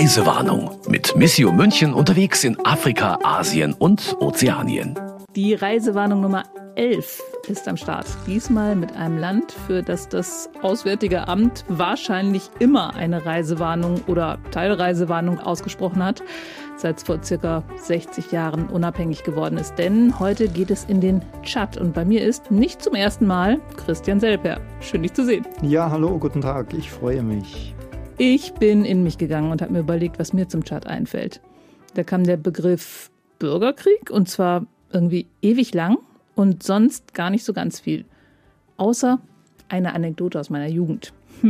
[0.00, 4.98] Reisewarnung mit Missio München unterwegs in Afrika, Asien und Ozeanien.
[5.36, 6.44] Die Reisewarnung Nummer
[6.76, 8.06] 11 ist am Start.
[8.26, 15.38] Diesmal mit einem Land, für das das Auswärtige Amt wahrscheinlich immer eine Reisewarnung oder Teilreisewarnung
[15.38, 16.22] ausgesprochen hat,
[16.78, 19.74] seit es vor circa 60 Jahren unabhängig geworden ist.
[19.74, 23.60] Denn heute geht es in den Tschad und bei mir ist nicht zum ersten Mal
[23.76, 24.62] Christian Selper.
[24.80, 25.44] Schön, dich zu sehen.
[25.60, 26.72] Ja, hallo, guten Tag.
[26.72, 27.74] Ich freue mich.
[28.22, 31.40] Ich bin in mich gegangen und habe mir überlegt, was mir zum Chat einfällt.
[31.94, 35.96] Da kam der Begriff Bürgerkrieg und zwar irgendwie ewig lang
[36.34, 38.04] und sonst gar nicht so ganz viel.
[38.76, 39.22] Außer
[39.70, 41.14] eine Anekdote aus meiner Jugend.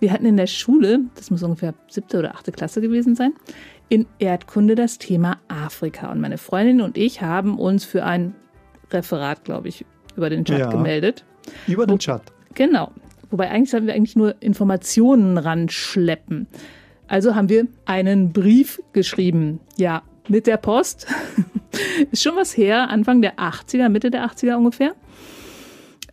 [0.00, 3.32] Wir hatten in der Schule, das muss ungefähr siebte oder achte Klasse gewesen sein,
[3.88, 6.12] in Erdkunde das Thema Afrika.
[6.12, 8.34] Und meine Freundin und ich haben uns für ein
[8.90, 11.24] Referat, glaube ich, über den Chat ja, gemeldet.
[11.66, 12.20] Über den Chat.
[12.52, 12.92] Genau.
[13.30, 16.46] Wobei eigentlich sollten wir eigentlich nur Informationen ranschleppen.
[17.08, 19.60] Also haben wir einen Brief geschrieben.
[19.76, 21.06] Ja, mit der Post.
[22.10, 24.94] Ist schon was her, Anfang der 80er, Mitte der 80er ungefähr.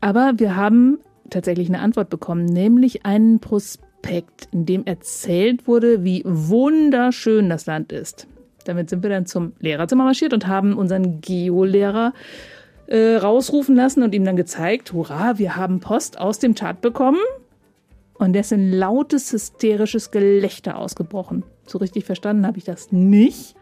[0.02, 6.24] Aber wir haben tatsächlich eine Antwort bekommen, nämlich einen Prospekt, in dem erzählt wurde, wie
[6.26, 8.28] wunderschön das Land ist.
[8.66, 12.14] Damit sind wir dann zum Lehrerzimmer marschiert und haben unseren Geolehrer
[12.88, 17.20] äh, rausrufen lassen und ihm dann gezeigt, hurra, wir haben Post aus dem Chat bekommen.
[18.16, 21.44] Und dessen lautes, hysterisches Gelächter ausgebrochen.
[21.66, 23.56] So richtig verstanden habe ich das nicht.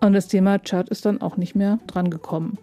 [0.00, 2.58] Und das Thema Chat ist dann auch nicht mehr dran gekommen.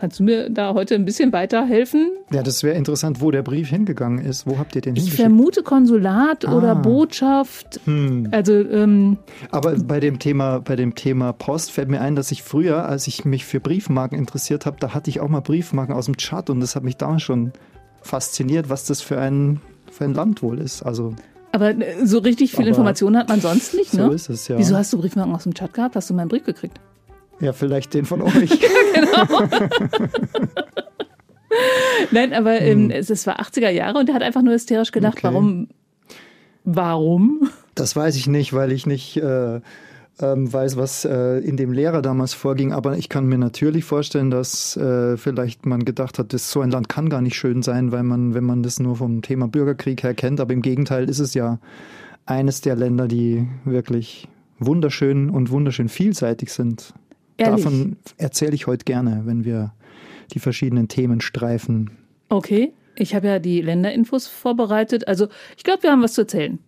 [0.00, 2.12] Kannst du mir da heute ein bisschen weiterhelfen?
[2.32, 4.46] Ja, das wäre interessant, wo der Brief hingegangen ist.
[4.46, 6.56] Wo habt ihr den Ich vermute Konsulat ah.
[6.56, 7.80] oder Botschaft.
[7.84, 8.28] Hm.
[8.30, 9.18] Also, ähm,
[9.50, 13.08] Aber bei dem Thema, bei dem Thema Post fällt mir ein, dass ich früher, als
[13.08, 16.48] ich mich für Briefmarken interessiert habe, da hatte ich auch mal Briefmarken aus dem Chat
[16.48, 17.52] und das hat mich damals schon
[18.00, 19.60] fasziniert, was das für ein,
[19.90, 20.82] für ein Land wohl ist.
[20.82, 21.14] Also
[21.50, 24.04] aber äh, so richtig viel Informationen hat man sonst nicht, ne?
[24.04, 24.58] So ist es, ja.
[24.58, 25.96] Wieso hast du Briefmarken aus dem Chat gehabt?
[25.96, 26.78] Hast du meinen Brief gekriegt?
[27.40, 28.60] Ja, vielleicht den von euch.
[28.94, 29.48] genau.
[32.10, 32.90] Nein, aber ähm, hm.
[32.90, 35.28] es, es, war 80er Jahre und er hat einfach nur hysterisch gedacht, okay.
[35.28, 35.68] warum?
[36.64, 37.48] Warum?
[37.74, 39.60] Das weiß ich nicht, weil ich nicht äh,
[40.20, 42.72] ähm, weiß, was äh, in dem Lehrer damals vorging.
[42.72, 46.70] Aber ich kann mir natürlich vorstellen, dass äh, vielleicht man gedacht hat, dass so ein
[46.70, 50.02] Land kann gar nicht schön sein, weil man, wenn man das nur vom Thema Bürgerkrieg
[50.02, 50.40] her kennt.
[50.40, 51.58] Aber im Gegenteil ist es ja
[52.26, 54.28] eines der Länder, die wirklich
[54.58, 56.92] wunderschön und wunderschön vielseitig sind.
[57.38, 57.64] Ehrlich?
[57.64, 59.72] Davon erzähle ich heute gerne, wenn wir
[60.32, 61.90] die verschiedenen Themen streifen.
[62.28, 65.08] Okay, ich habe ja die Länderinfos vorbereitet.
[65.08, 66.58] Also ich glaube, wir haben was zu erzählen.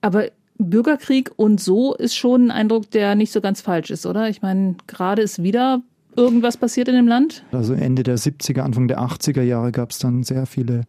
[0.00, 0.28] Aber
[0.58, 4.28] Bürgerkrieg und so ist schon ein Eindruck, der nicht so ganz falsch ist, oder?
[4.28, 5.82] Ich meine, gerade ist wieder
[6.16, 7.44] irgendwas passiert in dem Land.
[7.52, 10.82] Also Ende der 70er, Anfang der 80er Jahre gab es dann sehr viele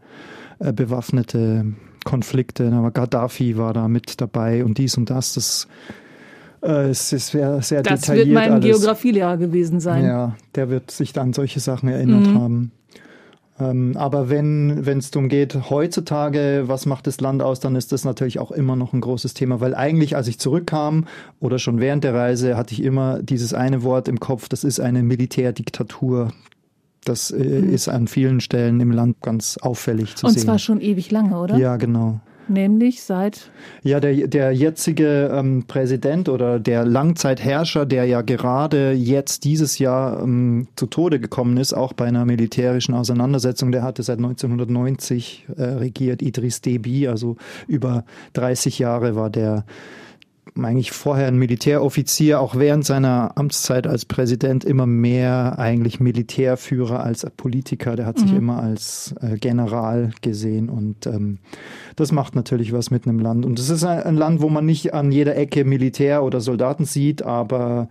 [0.59, 1.73] äh, bewaffnete
[2.03, 2.71] Konflikte.
[2.71, 5.33] Aber Gaddafi war da mit dabei und dies und das.
[5.33, 5.67] Das
[6.63, 8.27] es ist sehr, sehr das detailliert.
[8.27, 8.65] Das wird mein alles.
[8.65, 10.05] Geografielehrer gewesen sein.
[10.05, 12.39] Ja, der wird sich dann solche Sachen erinnert mhm.
[12.39, 12.71] haben.
[13.59, 18.03] Ähm, aber wenn es darum geht, heutzutage, was macht das Land aus, dann ist das
[18.03, 21.05] natürlich auch immer noch ein großes Thema, weil eigentlich, als ich zurückkam
[21.39, 24.79] oder schon während der Reise, hatte ich immer dieses eine Wort im Kopf, das ist
[24.79, 26.31] eine Militärdiktatur.
[27.05, 27.73] Das äh, mhm.
[27.73, 30.41] ist an vielen Stellen im Land ganz auffällig zu Und sehen.
[30.41, 31.57] Und zwar schon ewig lange, oder?
[31.57, 32.21] Ja, genau.
[32.47, 33.51] Nämlich seit?
[33.83, 40.21] Ja, der, der jetzige ähm, Präsident oder der Langzeitherrscher, der ja gerade jetzt dieses Jahr
[40.21, 45.63] ähm, zu Tode gekommen ist, auch bei einer militärischen Auseinandersetzung, der hatte seit 1990 äh,
[45.63, 47.37] regiert, Idris Deby, also
[47.67, 48.03] über
[48.33, 49.65] 30 Jahre war der
[50.61, 57.25] eigentlich vorher ein Militäroffizier, auch während seiner Amtszeit als Präsident immer mehr eigentlich Militärführer als
[57.37, 57.95] Politiker.
[57.95, 58.37] Der hat sich mhm.
[58.37, 61.39] immer als äh, General gesehen und ähm,
[61.95, 63.45] das macht natürlich was mit einem Land.
[63.45, 66.85] Und es ist ein, ein, Land, wo man nicht an jeder Ecke Militär oder Soldaten
[66.85, 67.89] sieht, aber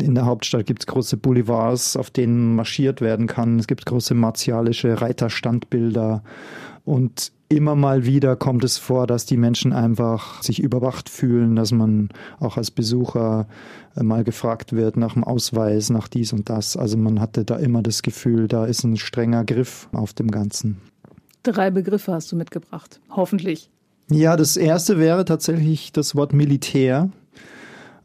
[0.00, 3.58] in der Hauptstadt gibt es große Boulevards, auf denen marschiert werden kann.
[3.58, 6.22] Es gibt große martialische Reiterstandbilder
[6.84, 11.72] und immer mal wieder kommt es vor, dass die Menschen einfach sich überwacht fühlen, dass
[11.72, 12.08] man
[12.40, 13.46] auch als Besucher
[13.96, 16.76] äh, mal gefragt wird nach dem Ausweis, nach dies und das.
[16.76, 20.78] Also man hatte da immer das Gefühl, da ist ein strenger Griff auf dem Ganzen.
[21.42, 23.70] Drei Begriffe hast du mitgebracht, hoffentlich.
[24.10, 27.10] Ja, das erste wäre tatsächlich das Wort Militär.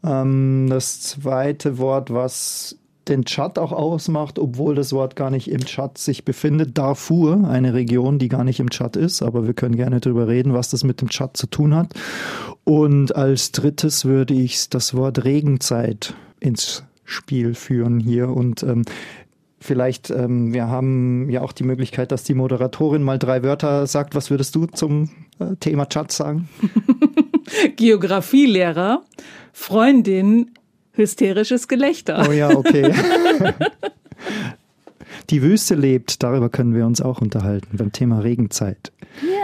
[0.04, 2.76] Ähm, das zweite Wort, was
[3.08, 6.78] den Tschad auch ausmacht, obwohl das Wort gar nicht im Tschad sich befindet.
[6.78, 10.52] Darfur, eine Region, die gar nicht im Tschad ist, aber wir können gerne darüber reden,
[10.52, 11.94] was das mit dem Tschad zu tun hat.
[12.64, 18.84] Und als drittes würde ich das Wort Regenzeit ins Spiel führen hier und ähm,
[19.62, 24.16] Vielleicht, ähm, wir haben ja auch die Möglichkeit, dass die Moderatorin mal drei Wörter sagt.
[24.16, 26.48] Was würdest du zum äh, Thema Chat sagen?
[27.76, 29.02] Geografielehrer,
[29.52, 30.50] Freundin,
[30.92, 32.26] hysterisches Gelächter.
[32.28, 32.92] Oh ja, okay.
[35.30, 38.92] Die Wüste lebt, darüber können wir uns auch unterhalten, beim Thema Regenzeit.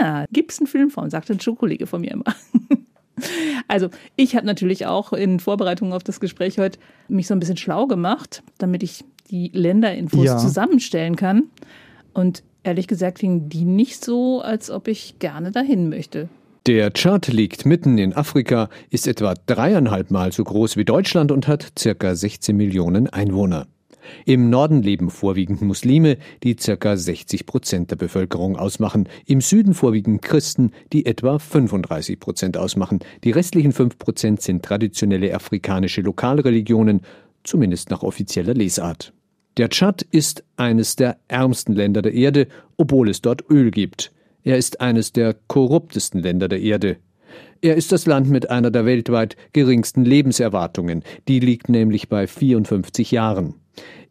[0.01, 2.25] Ja, gibt es einen Film von, sagte ein Schulkollege von mir immer.
[3.67, 6.79] Also, ich habe natürlich auch in Vorbereitung auf das Gespräch heute
[7.09, 10.39] mich so ein bisschen schlau gemacht, damit ich die Länderinfos ja.
[10.39, 11.45] zusammenstellen kann.
[12.15, 16.29] Und ehrlich gesagt klingen die nicht so, als ob ich gerne dahin möchte.
[16.67, 21.49] Der Tschad liegt mitten in Afrika, ist etwa dreieinhalb Mal so groß wie Deutschland und
[21.49, 23.67] hat circa 16 Millionen Einwohner.
[24.25, 26.97] Im Norden leben vorwiegend Muslime, die ca.
[26.97, 29.09] 60 Prozent der Bevölkerung ausmachen.
[29.27, 33.01] Im Süden vorwiegend Christen, die etwa 35 Prozent ausmachen.
[33.25, 37.03] Die restlichen 5 Prozent sind traditionelle afrikanische Lokalreligionen,
[37.45, 39.13] zumindest nach offizieller Lesart.
[39.57, 42.47] Der Tschad ist eines der ärmsten Länder der Erde,
[42.77, 44.13] obwohl es dort Öl gibt.
[44.49, 46.97] Er ist eines der korruptesten Länder der Erde.
[47.61, 53.11] Er ist das Land mit einer der weltweit geringsten Lebenserwartungen, die liegt nämlich bei 54
[53.11, 53.57] Jahren.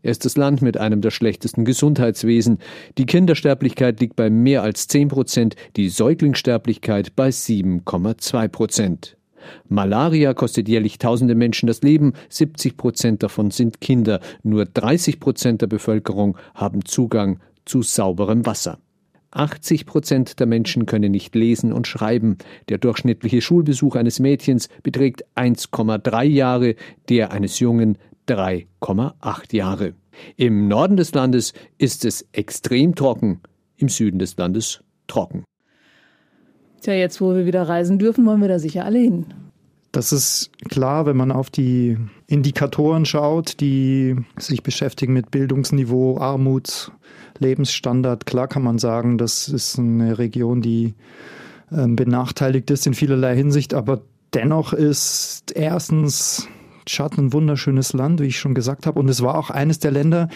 [0.03, 2.59] Er ist das Land mit einem der schlechtesten Gesundheitswesen.
[2.99, 9.17] Die Kindersterblichkeit liegt bei mehr als 10 Prozent, die Säuglingssterblichkeit bei 7,2 Prozent.
[9.67, 15.63] Malaria kostet jährlich tausende Menschen das Leben, 70 Prozent davon sind Kinder, nur 30 Prozent
[15.63, 18.77] der Bevölkerung haben Zugang zu sauberem Wasser.
[19.31, 22.37] 80 Prozent der Menschen können nicht lesen und schreiben.
[22.69, 26.75] Der durchschnittliche Schulbesuch eines Mädchens beträgt 1,3 Jahre,
[27.09, 27.97] der eines Jungen
[28.27, 29.93] 3,8 Jahre.
[30.35, 33.41] Im Norden des Landes ist es extrem trocken,
[33.77, 35.43] im Süden des Landes trocken.
[36.81, 39.25] Tja, jetzt wo wir wieder reisen dürfen, wollen wir da sicher alle hin.
[39.91, 41.97] Das ist klar, wenn man auf die
[42.27, 46.91] Indikatoren schaut, die sich beschäftigen mit Bildungsniveau, Armut,
[47.39, 48.25] Lebensstandard.
[48.25, 50.95] Klar kann man sagen, das ist eine Region, die
[51.71, 54.01] ähm, benachteiligt ist in vielerlei Hinsicht, aber
[54.33, 56.47] dennoch ist erstens
[56.85, 58.99] Tschad ein wunderschönes Land, wie ich schon gesagt habe.
[58.99, 60.29] Und es war auch eines der Länder,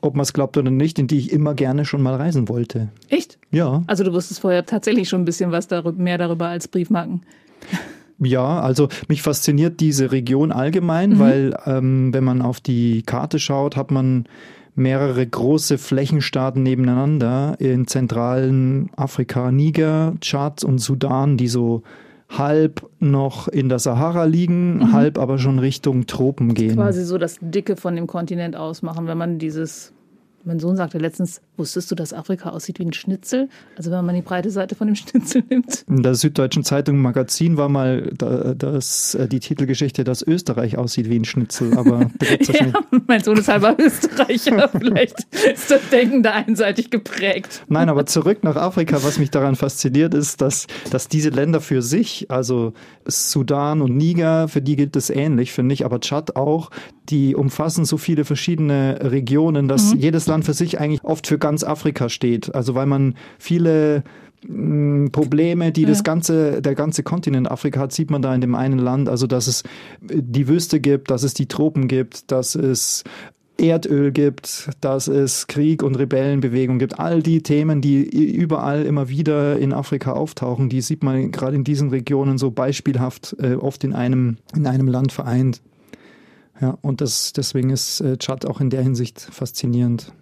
[0.00, 2.88] ob man es glaubt oder nicht, in die ich immer gerne schon mal reisen wollte.
[3.08, 3.38] Echt?
[3.50, 3.82] Ja.
[3.86, 7.22] Also du wusstest vorher tatsächlich schon ein bisschen was darüber, mehr darüber als Briefmarken.
[8.18, 11.18] Ja, also mich fasziniert diese Region allgemein, mhm.
[11.18, 14.24] weil ähm, wenn man auf die Karte schaut, hat man
[14.76, 21.82] mehrere große Flächenstaaten nebeneinander in zentralen Afrika, Niger, Tschad und Sudan, die so
[22.28, 24.92] halb noch in der Sahara liegen, mhm.
[24.92, 26.76] halb aber schon Richtung Tropen gehen.
[26.76, 29.92] Quasi so das Dicke von dem Kontinent ausmachen, wenn man dieses
[30.46, 33.48] mein Sohn sagte letztens, wusstest du, dass Afrika aussieht wie ein Schnitzel?
[33.76, 35.84] Also wenn man die breite Seite von dem Schnitzel nimmt.
[35.88, 41.18] In der Süddeutschen Zeitung Magazin war mal das, äh, die Titelgeschichte, dass Österreich aussieht wie
[41.18, 42.10] ein Schnitzel, aber
[42.40, 42.72] ja,
[43.06, 47.64] mein Sohn ist halber Österreicher, vielleicht ist das Denken da einseitig geprägt.
[47.68, 51.82] Nein, aber zurück nach Afrika, was mich daran fasziniert, ist, dass, dass diese Länder für
[51.82, 52.72] sich, also
[53.04, 56.70] Sudan und Niger, für die gilt es ähnlich, finde ich, aber Tschad auch,
[57.08, 60.00] die umfassen so viele verschiedene Regionen, dass mhm.
[60.00, 62.54] jedes Land für sich eigentlich oft für ganz Afrika steht.
[62.54, 64.04] Also weil man viele
[64.46, 65.88] mm, Probleme, die ja.
[65.88, 69.08] das ganze, der ganze Kontinent Afrika hat, sieht man da in dem einen Land.
[69.08, 69.62] Also, dass es
[70.00, 73.04] die Wüste gibt, dass es die Tropen gibt, dass es
[73.58, 76.98] Erdöl gibt, dass es Krieg und Rebellenbewegung gibt.
[76.98, 81.64] All die Themen, die überall immer wieder in Afrika auftauchen, die sieht man gerade in
[81.64, 85.62] diesen Regionen so beispielhaft äh, oft in einem, in einem Land vereint.
[86.60, 90.12] Ja, und das, deswegen ist äh, Tschad auch in der Hinsicht faszinierend.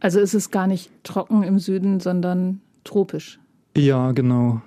[0.00, 3.38] Also ist es gar nicht trocken im Süden, sondern tropisch.
[3.76, 4.62] Ja, genau.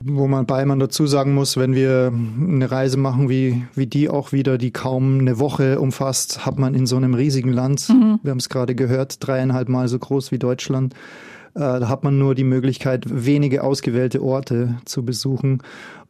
[0.00, 4.08] Wo man bei man dazu sagen muss, wenn wir eine Reise machen wie, wie die
[4.08, 8.18] auch wieder, die kaum eine Woche umfasst, hat man in so einem riesigen Land, mhm.
[8.22, 10.94] wir haben es gerade gehört, dreieinhalb Mal so groß wie Deutschland,
[11.54, 15.62] äh, da hat man nur die Möglichkeit, wenige ausgewählte Orte zu besuchen.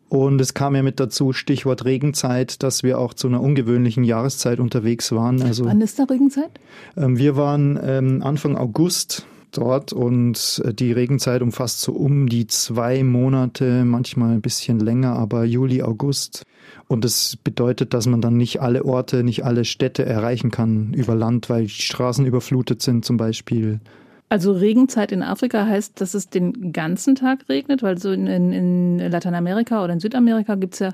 [0.08, 4.58] Und es kam ja mit dazu, Stichwort Regenzeit, dass wir auch zu einer ungewöhnlichen Jahreszeit
[4.58, 5.42] unterwegs waren.
[5.42, 6.50] Also, Wann ist da Regenzeit?
[6.96, 12.46] Ähm, wir waren ähm, Anfang August dort und äh, die Regenzeit umfasst so um die
[12.46, 16.44] zwei Monate, manchmal ein bisschen länger, aber Juli, August.
[16.86, 21.14] Und das bedeutet, dass man dann nicht alle Orte, nicht alle Städte erreichen kann über
[21.14, 23.80] Land, weil die Straßen überflutet sind zum Beispiel.
[24.28, 28.98] Also Regenzeit in Afrika heißt, dass es den ganzen Tag regnet, weil so in, in
[28.98, 30.88] Lateinamerika oder in Südamerika gibt es ja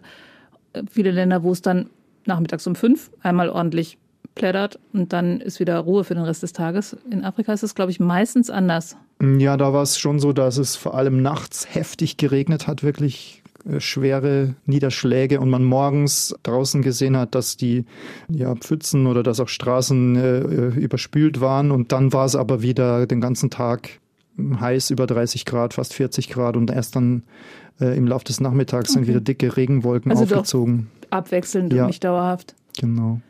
[0.73, 1.91] äh, viele Länder, wo es dann
[2.27, 3.99] nachmittags um fünf einmal ordentlich
[4.35, 6.97] plättert und dann ist wieder Ruhe für den Rest des Tages.
[7.11, 8.97] In Afrika ist es, glaube ich, meistens anders.
[9.39, 13.44] Ja, da war es schon so, dass es vor allem nachts heftig geregnet hat, wirklich
[13.79, 17.85] schwere Niederschläge und man morgens draußen gesehen hat, dass die
[18.29, 22.63] ja, Pfützen oder dass auch Straßen äh, äh, überspült waren und dann war es aber
[22.63, 24.01] wieder den ganzen Tag
[24.39, 27.23] heiß über 30 Grad, fast 40 Grad und erst dann
[27.81, 28.99] äh, im Laufe des Nachmittags okay.
[28.99, 30.91] sind wieder dicke Regenwolken also aufgezogen.
[31.11, 31.83] abwechselnd ja.
[31.83, 32.55] und nicht dauerhaft.
[32.79, 33.21] Genau.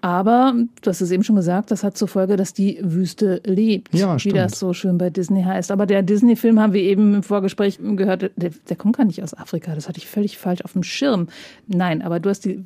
[0.00, 3.94] Aber, du hast es eben schon gesagt, das hat zur Folge, dass die Wüste lebt,
[3.94, 4.36] ja, wie stimmt.
[4.36, 5.70] das so schön bei Disney heißt.
[5.70, 9.34] Aber der Disney-Film haben wir eben im Vorgespräch gehört, der, der kommt gar nicht aus
[9.34, 9.74] Afrika.
[9.74, 11.28] Das hatte ich völlig falsch auf dem Schirm.
[11.66, 12.64] Nein, aber du hast die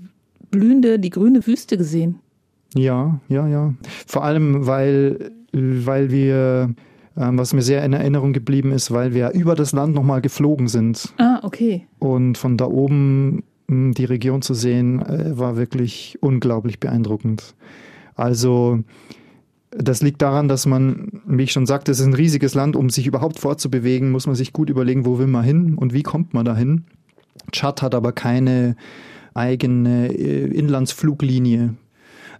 [0.51, 2.19] blühende, die grüne Wüste gesehen.
[2.75, 3.75] Ja, ja, ja.
[4.07, 6.75] Vor allem, weil, weil wir
[7.17, 10.69] ähm, was mir sehr in Erinnerung geblieben ist, weil wir über das Land nochmal geflogen
[10.69, 11.13] sind.
[11.19, 11.87] Ah, okay.
[11.99, 17.55] Und von da oben die Region zu sehen, äh, war wirklich unglaublich beeindruckend.
[18.17, 18.83] Also
[19.71, 22.75] das liegt daran, dass man, wie ich schon sagte, es ist ein riesiges Land.
[22.75, 26.03] Um sich überhaupt fortzubewegen, muss man sich gut überlegen, wo will man hin und wie
[26.03, 26.85] kommt man dahin.
[27.53, 28.77] Tschad hat aber keine
[29.35, 31.75] eigene äh, Inlandsfluglinie.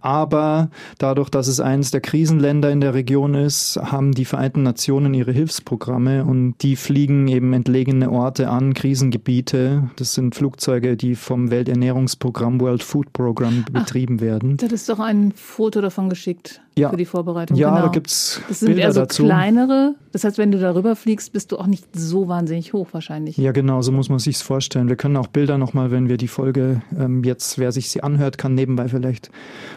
[0.01, 5.13] Aber dadurch, dass es eines der Krisenländer in der Region ist, haben die Vereinten Nationen
[5.13, 9.89] ihre Hilfsprogramme und die fliegen eben entlegene Orte an, Krisengebiete.
[9.95, 14.57] Das sind Flugzeuge, die vom Welternährungsprogramm World Food Program betrieben Ach, werden.
[14.57, 16.89] Da ist doch ein Foto davon geschickt ja.
[16.89, 17.57] für die Vorbereitung.
[17.57, 17.81] Ja, genau.
[17.83, 19.23] da gibt's Das sind Bilder eher so dazu.
[19.23, 19.95] kleinere.
[20.11, 23.37] Das heißt, wenn du darüber fliegst, bist du auch nicht so wahnsinnig hoch wahrscheinlich.
[23.37, 24.89] Ja, genau, so muss man sich's vorstellen.
[24.89, 28.37] Wir können auch Bilder nochmal, wenn wir die Folge ähm, jetzt, wer sich sie anhört,
[28.37, 29.31] kann nebenbei vielleicht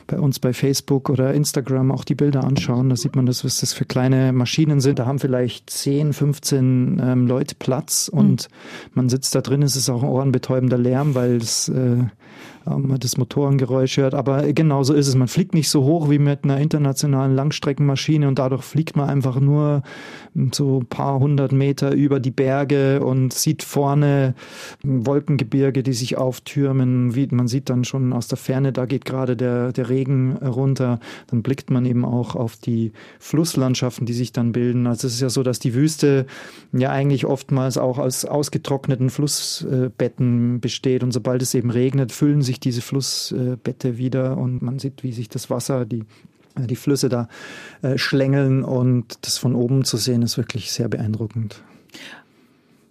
[0.06, 2.88] bei uns bei Facebook oder Instagram auch die Bilder anschauen.
[2.90, 4.98] Da sieht man, das, was das für kleine Maschinen sind.
[4.98, 8.90] Da haben vielleicht 10, 15 ähm, Leute Platz und mhm.
[8.94, 9.62] man sitzt da drin.
[9.62, 12.04] Es ist auch ein ohrenbetäubender Lärm, weil es äh,
[12.64, 14.14] man das Motorengeräusch hört.
[14.14, 15.14] Aber genauso ist es.
[15.14, 19.40] Man fliegt nicht so hoch wie mit einer internationalen Langstreckenmaschine und dadurch fliegt man einfach
[19.40, 19.82] nur
[20.52, 24.34] so ein paar hundert Meter über die Berge und sieht vorne
[24.82, 27.14] Wolkengebirge, die sich auftürmen.
[27.30, 31.00] Man sieht dann schon aus der Ferne, da geht gerade der, der Regen runter.
[31.28, 34.86] Dann blickt man eben auch auf die Flusslandschaften, die sich dann bilden.
[34.86, 36.26] Also es ist ja so, dass die Wüste
[36.72, 42.53] ja eigentlich oftmals auch aus ausgetrockneten Flussbetten besteht und sobald es eben regnet, füllen sich
[42.60, 46.04] diese Flussbette wieder und man sieht, wie sich das Wasser, die
[46.56, 47.26] die Flüsse da
[47.82, 51.60] äh, schlängeln und das von oben zu sehen, ist wirklich sehr beeindruckend.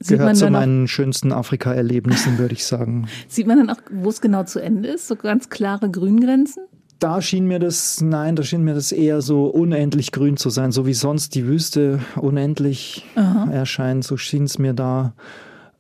[0.01, 3.07] Sieht Gehört zu dann auch- meinen schönsten Afrika-Erlebnissen, würde ich sagen.
[3.29, 5.07] Sieht man dann auch, wo es genau zu Ende ist?
[5.07, 6.63] So ganz klare Grüngrenzen?
[6.99, 10.71] Da schien mir das, nein, da schien mir das eher so unendlich grün zu sein,
[10.73, 13.05] so wie sonst die Wüste unendlich
[13.51, 15.13] erscheint, so schien es mir da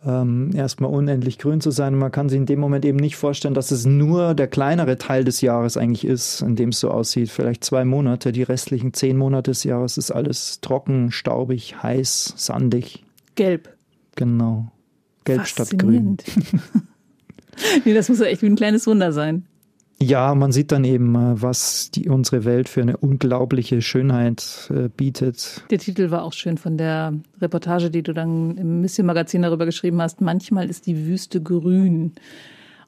[0.05, 1.93] ähm, erstmal unendlich grün zu sein.
[1.93, 4.97] Und man kann sich in dem Moment eben nicht vorstellen, dass es nur der kleinere
[4.97, 7.29] Teil des Jahres eigentlich ist, in dem es so aussieht.
[7.29, 13.03] Vielleicht zwei Monate, die restlichen zehn Monate des Jahres ist alles trocken, staubig, heiß, sandig.
[13.35, 13.69] Gelb.
[14.15, 14.71] Genau.
[15.23, 16.17] Gelb statt grün.
[17.85, 19.45] Nee, das muss ja echt wie ein kleines Wunder sein.
[20.01, 24.89] Ja, man sieht dann eben, äh, was die, unsere Welt für eine unglaubliche Schönheit äh,
[24.89, 25.63] bietet.
[25.69, 29.65] Der Titel war auch schön von der Reportage, die du dann im Mission Magazin darüber
[29.65, 30.19] geschrieben hast.
[30.19, 32.13] Manchmal ist die Wüste grün.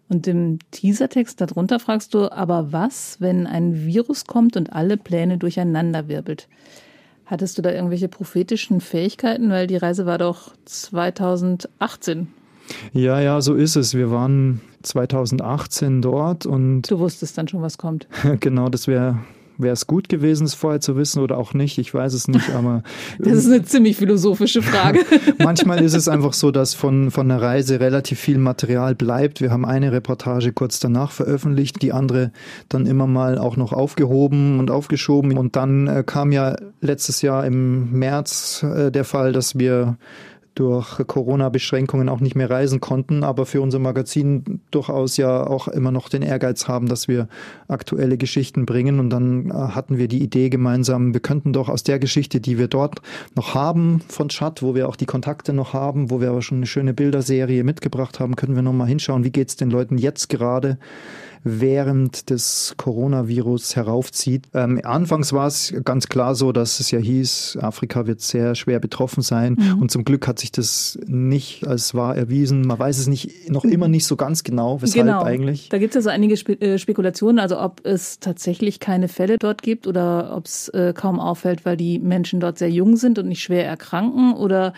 [0.07, 5.37] Und im Teasertext darunter fragst du, aber was, wenn ein Virus kommt und alle Pläne
[5.37, 6.47] durcheinanderwirbelt?
[7.25, 9.49] Hattest du da irgendwelche prophetischen Fähigkeiten?
[9.49, 12.27] Weil die Reise war doch 2018.
[12.93, 13.93] Ja, ja, so ist es.
[13.93, 18.07] Wir waren 2018 dort und Du wusstest dann schon, was kommt.
[18.39, 19.19] genau, das wäre
[19.57, 21.77] wäre es gut gewesen, es vorher zu wissen oder auch nicht.
[21.77, 22.83] Ich weiß es nicht, aber
[23.19, 24.99] Das ist eine ziemlich philosophische Frage.
[25.39, 29.41] manchmal ist es einfach so, dass von, von der Reise relativ viel Material bleibt.
[29.41, 32.31] Wir haben eine Reportage kurz danach veröffentlicht, die andere
[32.69, 35.37] dann immer mal auch noch aufgehoben und aufgeschoben.
[35.37, 39.97] Und dann äh, kam ja letztes Jahr im März äh, der Fall, dass wir
[40.55, 45.91] durch Corona-Beschränkungen auch nicht mehr reisen konnten, aber für unser Magazin durchaus ja auch immer
[45.91, 47.27] noch den Ehrgeiz haben, dass wir
[47.67, 48.99] aktuelle Geschichten bringen.
[48.99, 52.57] Und dann äh, hatten wir die Idee gemeinsam, wir könnten doch aus der Geschichte, die
[52.57, 53.01] wir dort
[53.35, 56.59] noch haben von Chat, wo wir auch die Kontakte noch haben, wo wir aber schon
[56.59, 60.29] eine schöne Bilderserie mitgebracht haben, können wir noch mal hinschauen, wie geht's den Leuten jetzt
[60.29, 60.77] gerade
[61.45, 64.47] während des Coronavirus heraufzieht.
[64.55, 68.79] Ähm, anfangs war es ganz klar so, dass es ja hieß, Afrika wird sehr schwer
[68.79, 69.55] betroffen sein.
[69.79, 72.61] Und zum Glück hat sich das nicht als wahr erwiesen.
[72.61, 75.21] Man weiß es nicht, noch immer nicht so ganz genau, weshalb genau.
[75.21, 75.69] eigentlich.
[75.69, 79.37] Da gibt es ja so einige Spe äh, Spekulationen, also ob es tatsächlich keine Fälle
[79.37, 83.19] dort gibt oder ob es äh, kaum auffällt, weil die Menschen dort sehr jung sind
[83.19, 84.73] und nicht schwer erkranken oder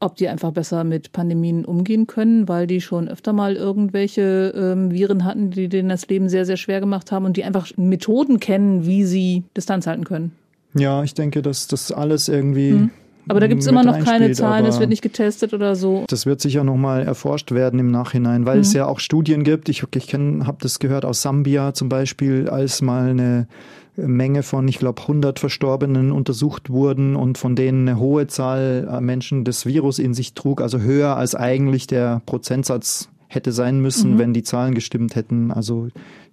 [0.00, 4.90] ob die einfach besser mit Pandemien umgehen können, weil die schon öfter mal irgendwelche ähm,
[4.90, 8.40] Viren hatten, die denen das Leben sehr, sehr schwer gemacht haben und die einfach Methoden
[8.40, 10.32] kennen, wie sie Distanz halten können.
[10.74, 12.90] Ja, ich denke, dass das alles irgendwie
[13.28, 16.04] Aber da gibt es immer noch keine Zahlen, es wird nicht getestet oder so.
[16.08, 18.62] Das wird sicher nochmal erforscht werden im Nachhinein, weil mhm.
[18.62, 19.68] es ja auch Studien gibt.
[19.68, 23.48] Ich, ich habe das gehört aus Sambia zum Beispiel, als mal eine
[23.96, 29.00] Menge von, ich glaube, 100 Verstorbenen untersucht wurden und von denen eine hohe Zahl äh,
[29.00, 34.14] Menschen das Virus in sich trug, also höher als eigentlich der Prozentsatz hätte sein müssen,
[34.14, 34.18] mhm.
[34.18, 35.50] wenn die Zahlen gestimmt hätten.
[35.50, 35.88] Also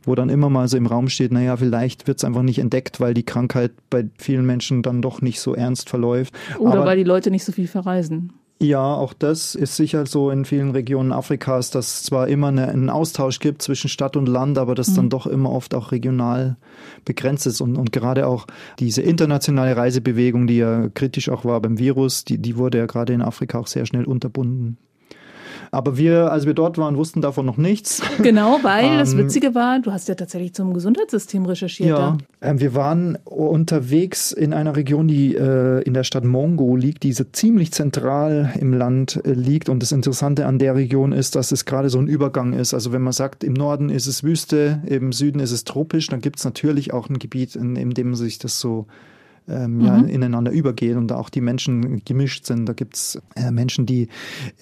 [0.06, 3.00] wo dann immer mal so im Raum steht, naja, vielleicht wird es einfach nicht entdeckt,
[3.00, 6.34] weil die Krankheit bei vielen Menschen dann doch nicht so ernst verläuft.
[6.60, 8.34] Oder Aber, weil die Leute nicht so viel verreisen.
[8.64, 12.70] Ja, auch das ist sicher so in vielen Regionen Afrikas, dass es zwar immer eine,
[12.70, 14.96] einen Austausch gibt zwischen Stadt und Land, aber das mhm.
[14.96, 16.56] dann doch immer oft auch regional
[17.04, 17.60] begrenzt ist.
[17.60, 18.48] Und, und gerade auch
[18.80, 23.12] diese internationale Reisebewegung, die ja kritisch auch war beim Virus, die, die wurde ja gerade
[23.12, 24.78] in Afrika auch sehr schnell unterbunden.
[25.74, 28.04] Aber wir, als wir dort waren, wussten davon noch nichts.
[28.22, 31.90] Genau, weil ähm, das Witzige war, du hast ja tatsächlich zum Gesundheitssystem recherchiert.
[31.90, 37.02] Ja, äh, wir waren unterwegs in einer Region, die äh, in der Stadt Mongo liegt,
[37.02, 39.68] die so ziemlich zentral im Land äh, liegt.
[39.68, 42.76] Und das Interessante an der Region ist, dass es gerade so ein Übergang ist.
[42.76, 46.22] Also wenn man sagt, im Norden ist es Wüste, im Süden ist es tropisch, dann
[46.22, 48.86] gibt es natürlich auch ein Gebiet, in, in dem sich das so
[49.48, 49.86] ähm, mhm.
[49.86, 52.68] ja, ineinander übergehen und da auch die Menschen gemischt sind.
[52.68, 54.08] Da gibt's äh, Menschen, die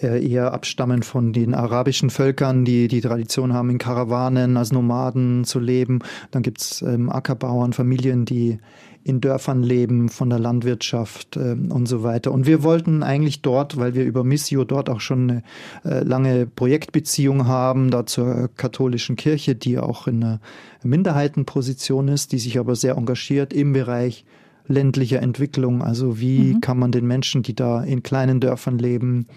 [0.01, 5.43] äh, eher abstammen von den arabischen Völkern, die die Tradition haben, in Karawanen als Nomaden
[5.43, 5.99] zu leben.
[6.31, 8.59] Dann gibt's ähm, Ackerbauern, Familien, die
[9.03, 12.31] in Dörfern leben, von der Landwirtschaft äh, und so weiter.
[12.31, 15.43] Und wir wollten eigentlich dort, weil wir über Missio dort auch schon eine
[15.83, 20.39] äh, lange Projektbeziehung haben, da zur katholischen Kirche, die auch in einer
[20.83, 24.25] Minderheitenposition ist, die sich aber sehr engagiert im Bereich
[24.71, 25.81] ländlicher Entwicklung.
[25.81, 26.61] Also wie mhm.
[26.61, 29.27] kann man den Menschen, die da in kleinen Dörfern leben,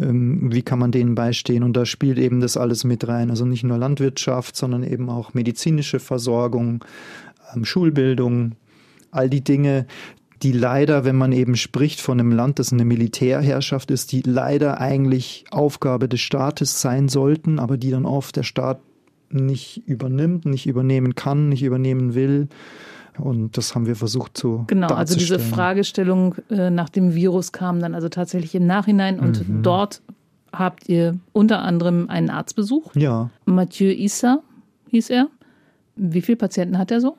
[0.00, 1.62] ähm, wie kann man denen beistehen?
[1.62, 3.30] Und da spielt eben das alles mit rein.
[3.30, 6.84] Also nicht nur Landwirtschaft, sondern eben auch medizinische Versorgung,
[7.54, 8.52] ähm, Schulbildung,
[9.10, 9.86] all die Dinge,
[10.42, 14.80] die leider, wenn man eben spricht von einem Land, das eine Militärherrschaft ist, die leider
[14.80, 18.80] eigentlich Aufgabe des Staates sein sollten, aber die dann oft der Staat
[19.30, 22.48] nicht übernimmt, nicht übernehmen kann, nicht übernehmen will.
[23.18, 24.64] Und das haben wir versucht zu.
[24.66, 29.48] Genau, also diese Fragestellung äh, nach dem Virus kam dann also tatsächlich im Nachhinein und
[29.48, 29.62] mhm.
[29.62, 30.02] dort
[30.52, 32.96] habt ihr unter anderem einen Arzt besucht.
[32.96, 33.30] Ja.
[33.44, 34.40] Mathieu Issa
[34.88, 35.28] hieß er.
[35.96, 37.16] Wie viele Patienten hat er so?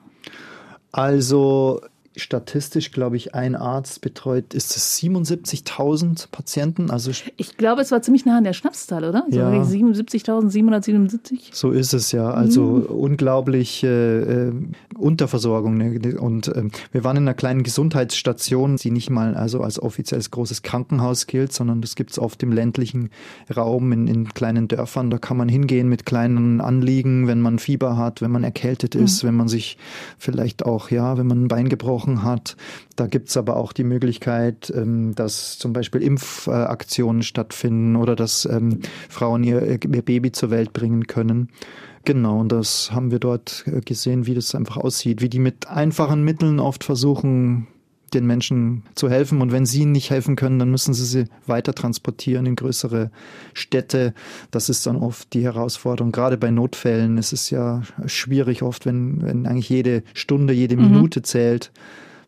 [0.92, 1.82] Also
[2.18, 6.90] statistisch, glaube ich, ein Arzt betreut, ist es 77.000 Patienten.
[6.90, 9.26] Also ich glaube, es war ziemlich nah an der Schnapszahl, oder?
[9.30, 9.52] So ja.
[9.52, 11.40] 77.777.
[11.52, 12.32] So ist es ja.
[12.32, 12.86] Also mhm.
[12.86, 14.52] unglaublich äh,
[14.98, 15.78] Unterversorgung.
[15.78, 16.20] Ne?
[16.20, 20.62] Und äh, wir waren in einer kleinen Gesundheitsstation, die nicht mal also als offizielles großes
[20.62, 23.10] Krankenhaus gilt, sondern das gibt es oft im ländlichen
[23.56, 25.10] Raum, in, in, kleinen Dörfern.
[25.10, 29.24] Da kann man hingehen mit kleinen Anliegen, wenn man Fieber hat, wenn man erkältet ist,
[29.24, 29.28] mhm.
[29.28, 29.78] wenn man sich
[30.18, 32.56] vielleicht auch, ja, wenn man ein Bein gebrochen angesprochen hat.
[32.96, 38.46] Da gibt es aber auch die Möglichkeit, ähm, dass zum Beispiel Impfaktionen stattfinden oder dass
[38.46, 41.50] ähm, Frauen ihr, ihr Baby zur Welt bringen können.
[42.06, 45.68] Genau, und das haben wir dort äh, gesehen, wie das einfach aussieht, wie die mit
[45.68, 47.68] einfachen Mitteln oft versuchen,
[48.16, 49.42] den Menschen zu helfen.
[49.42, 53.12] Und wenn sie ihnen nicht helfen können, dann müssen sie sie weiter transportieren in größere
[53.54, 54.14] Städte.
[54.52, 56.12] Das ist dann oft die Herausforderung.
[56.12, 60.92] Gerade bei Notfällen ist es ja schwierig oft, wenn, wenn eigentlich jede Stunde, jede mhm.
[60.92, 61.72] Minute zählt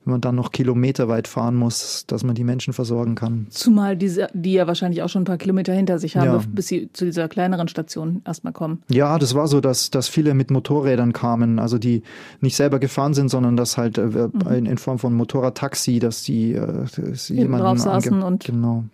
[0.08, 3.48] wenn man dann noch kilometerweit fahren muss, dass man die Menschen versorgen kann.
[3.50, 6.42] Zumal diese, die ja wahrscheinlich auch schon ein paar Kilometer hinter sich haben, ja.
[6.50, 8.82] bis sie zu dieser kleineren Station erstmal kommen.
[8.90, 12.04] Ja, das war so, dass, dass viele mit Motorrädern kamen, also die
[12.40, 14.66] nicht selber gefahren sind, sondern das halt äh, mhm.
[14.66, 16.86] in, Form von Motorradtaxi, dass die äh,
[17.28, 18.86] jemanden drauf saßen und genau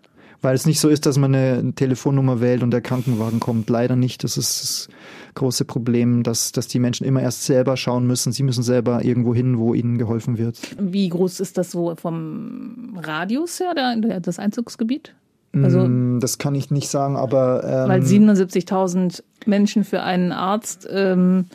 [0.44, 3.70] weil es nicht so ist, dass man eine Telefonnummer wählt und der Krankenwagen kommt.
[3.70, 4.24] Leider nicht.
[4.24, 4.90] Das ist das
[5.36, 8.34] große Problem, dass, dass die Menschen immer erst selber schauen müssen.
[8.34, 10.60] Sie müssen selber irgendwo hin, wo ihnen geholfen wird.
[10.78, 15.16] Wie groß ist das so vom Radius her, der, das Einzugsgebiet?
[15.54, 17.64] Also, mm, das kann ich nicht sagen, aber.
[17.64, 20.88] Ähm, weil 77.000 Menschen für einen Arzt.
[20.92, 21.46] Ähm,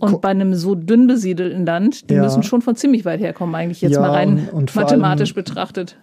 [0.00, 2.22] und bei einem so dünn besiedelten Land, die ja.
[2.22, 5.96] müssen schon von ziemlich weit herkommen, eigentlich jetzt ja, mal rein und, und mathematisch betrachtet.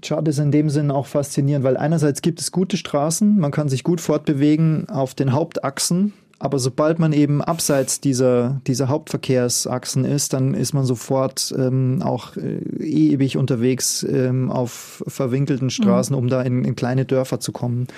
[0.00, 3.68] Chad ist in dem Sinn auch faszinierend, weil einerseits gibt es gute Straßen, man kann
[3.68, 10.32] sich gut fortbewegen auf den Hauptachsen, aber sobald man eben abseits dieser, dieser Hauptverkehrsachsen ist,
[10.32, 15.68] dann ist man sofort ähm, auch äh, ewig unterwegs ähm, auf verwinkelten.
[15.68, 16.22] Straßen, mhm.
[16.22, 17.88] um da in, in, kleine Dörfer zu kommen.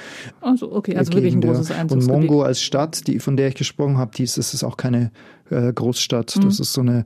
[0.41, 3.97] Also okay, also wirklich ein großes Und Mongo als Stadt, die, von der ich gesprochen
[3.97, 5.13] habe, die ist, ist auch keine
[5.51, 6.35] äh, Großstadt.
[6.37, 6.41] Mhm.
[6.41, 7.05] Das ist so eine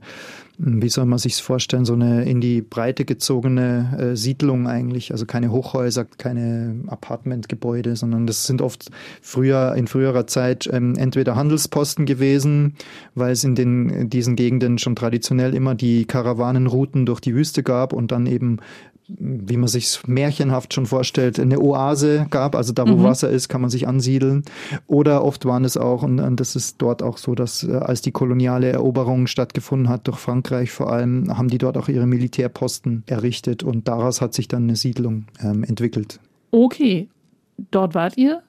[0.59, 5.11] wie soll man sich vorstellen, so eine in die Breite gezogene äh, Siedlung eigentlich.
[5.11, 8.89] Also keine Hochhäuser, keine Apartmentgebäude, sondern das sind oft
[9.21, 12.73] früher, in früherer Zeit ähm, entweder Handelsposten gewesen,
[13.13, 17.61] weil es in den, in diesen Gegenden schon traditionell immer die Karawanenrouten durch die Wüste
[17.61, 18.57] gab und dann eben
[19.07, 23.03] wie man sich märchenhaft schon vorstellt, eine Oase gab, also da, wo mhm.
[23.03, 24.43] Wasser ist, kann man sich ansiedeln.
[24.85, 28.01] Oder oft waren es auch, und, und das ist dort auch so, dass äh, als
[28.01, 33.03] die koloniale Eroberung stattgefunden hat, durch Frankreich vor allem, haben die dort auch ihre Militärposten
[33.05, 36.19] errichtet und daraus hat sich dann eine Siedlung ähm, entwickelt.
[36.51, 37.07] Okay,
[37.71, 38.41] dort wart ihr.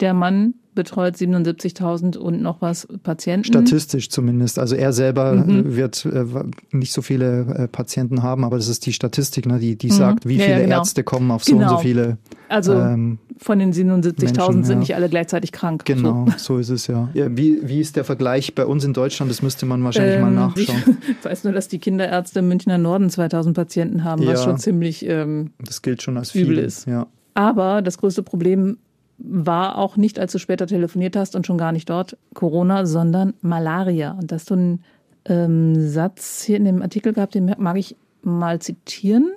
[0.00, 3.46] Der Mann betreut 77.000 und noch was Patienten.
[3.46, 4.60] Statistisch zumindest.
[4.60, 5.74] Also er selber mhm.
[5.74, 6.24] wird äh,
[6.70, 9.92] nicht so viele äh, Patienten haben, aber das ist die Statistik, ne, die, die mhm.
[9.92, 10.76] sagt, wie ja, viele genau.
[10.76, 11.62] Ärzte kommen auf so genau.
[11.64, 11.82] und so genau.
[11.82, 12.18] viele.
[12.48, 14.74] Also ähm, von den 77.000 sind ja.
[14.76, 15.84] nicht alle gleichzeitig krank.
[15.84, 17.08] Genau, so, so ist es ja.
[17.12, 17.26] ja.
[17.36, 19.30] wie, wie ist der Vergleich bei uns in Deutschland?
[19.30, 20.98] Das müsste man wahrscheinlich ähm, mal nachschauen.
[21.08, 25.04] Ich weiß nur, dass die Kinderärzte im Münchner Norden 2000 Patienten haben, was schon ziemlich
[25.06, 26.64] ähm, das gilt schon als übel viel.
[26.64, 26.86] ist.
[26.86, 27.06] Ja.
[27.34, 28.78] Aber das größte Problem
[29.18, 33.34] war auch nicht, als du später telefoniert hast und schon gar nicht dort Corona, sondern
[33.40, 34.12] Malaria.
[34.12, 34.84] Und dass du einen
[35.24, 39.32] ähm, Satz hier in dem Artikel gehabt, den mag ich mal zitieren.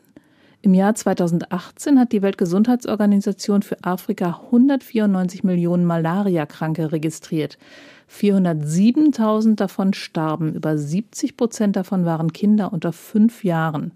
[0.62, 7.58] Im Jahr 2018 hat die Weltgesundheitsorganisation für Afrika 194 Millionen Malariakranke registriert.
[8.12, 10.54] 407.000 davon starben.
[10.54, 13.92] Über 70 Prozent davon waren Kinder unter fünf Jahren.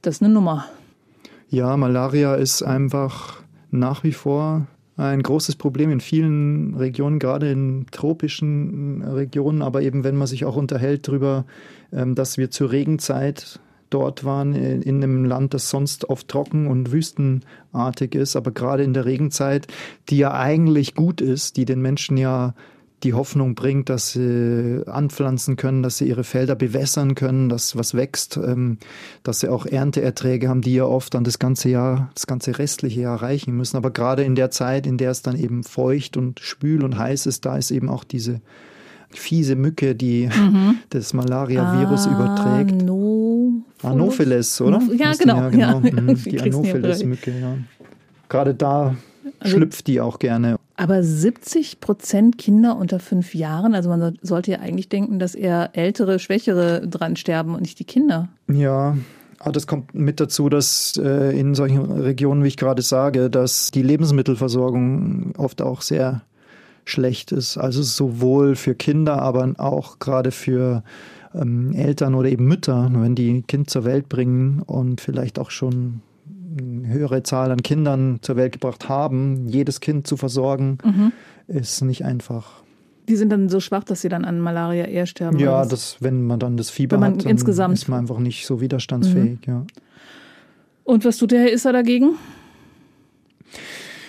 [0.00, 0.64] Das ist eine Nummer.
[1.48, 4.66] Ja, Malaria ist einfach nach wie vor
[5.10, 10.44] ein großes Problem in vielen Regionen, gerade in tropischen Regionen, aber eben wenn man sich
[10.44, 11.44] auch unterhält darüber,
[11.92, 13.60] ähm, dass wir zur Regenzeit
[13.90, 18.94] dort waren, in einem Land, das sonst oft trocken und wüstenartig ist, aber gerade in
[18.94, 19.66] der Regenzeit,
[20.08, 22.54] die ja eigentlich gut ist, die den Menschen ja
[23.02, 27.94] die Hoffnung bringt, dass sie anpflanzen können, dass sie ihre Felder bewässern können, dass was
[27.94, 28.78] wächst, ähm,
[29.22, 33.02] dass sie auch Ernteerträge haben, die ja oft dann das ganze Jahr, das ganze restliche
[33.02, 33.76] Jahr reichen müssen.
[33.76, 37.26] Aber gerade in der Zeit, in der es dann eben feucht und schwül und heiß
[37.26, 38.40] ist, da ist eben auch diese
[39.10, 40.78] fiese Mücke, die mhm.
[40.90, 42.82] das Malaria-Virus ah, überträgt.
[43.82, 44.80] Anopheles, oder?
[44.96, 45.36] Ja, genau.
[45.36, 45.80] Ja, genau.
[45.80, 46.02] Ja.
[46.02, 47.56] Mhm, die Anopheles-Mücke, ja.
[48.28, 48.96] Gerade da
[49.40, 50.58] also, schlüpft die auch gerne.
[50.76, 55.70] Aber 70 Prozent Kinder unter fünf Jahren, also man sollte ja eigentlich denken, dass eher
[55.74, 58.28] ältere, schwächere dran sterben und nicht die Kinder.
[58.50, 58.96] Ja,
[59.38, 63.70] aber das kommt mit dazu, dass äh, in solchen Regionen, wie ich gerade sage, dass
[63.70, 66.22] die Lebensmittelversorgung oft auch sehr
[66.84, 67.58] schlecht ist.
[67.58, 70.82] Also sowohl für Kinder, aber auch gerade für
[71.34, 75.50] ähm, Eltern oder eben Mütter, wenn die ein Kind zur Welt bringen und vielleicht auch
[75.50, 76.02] schon
[76.58, 81.12] eine höhere Zahl an Kindern zur Welt gebracht haben, jedes Kind zu versorgen, mhm.
[81.46, 82.62] ist nicht einfach.
[83.08, 85.38] Die sind dann so schwach, dass sie dann an Malaria eher sterben.
[85.38, 88.60] Ja, das, wenn man dann das Fieber hat, dann insgesamt ist man einfach nicht so
[88.60, 89.46] widerstandsfähig.
[89.46, 89.52] Mhm.
[89.52, 89.66] Ja.
[90.84, 92.16] Und was tut der Herr Isser dagegen?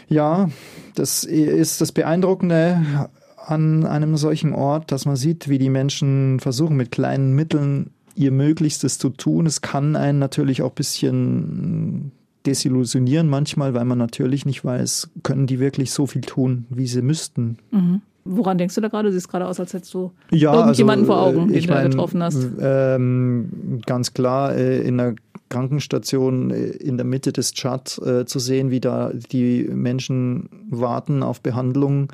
[0.10, 0.50] Ja,
[0.96, 6.78] das ist das Beeindruckende an einem solchen Ort, dass man sieht, wie die Menschen versuchen,
[6.78, 9.46] mit kleinen Mitteln ihr Möglichstes zu tun.
[9.46, 12.12] Es kann einen natürlich auch ein bisschen
[12.46, 17.02] desillusionieren manchmal, weil man natürlich nicht weiß, können die wirklich so viel tun, wie sie
[17.02, 17.58] müssten.
[17.72, 18.02] Mhm.
[18.26, 19.10] Woran denkst du da gerade?
[19.10, 22.24] Du siehst gerade aus, als hättest du ja, irgendjemanden also, vor Augen, den du getroffen
[22.24, 22.48] hast.
[22.60, 25.16] Ähm, ganz klar, äh, in der
[25.50, 31.22] Krankenstation äh, in der Mitte des Tschad äh, zu sehen, wie da die Menschen warten
[31.22, 32.14] auf Behandlung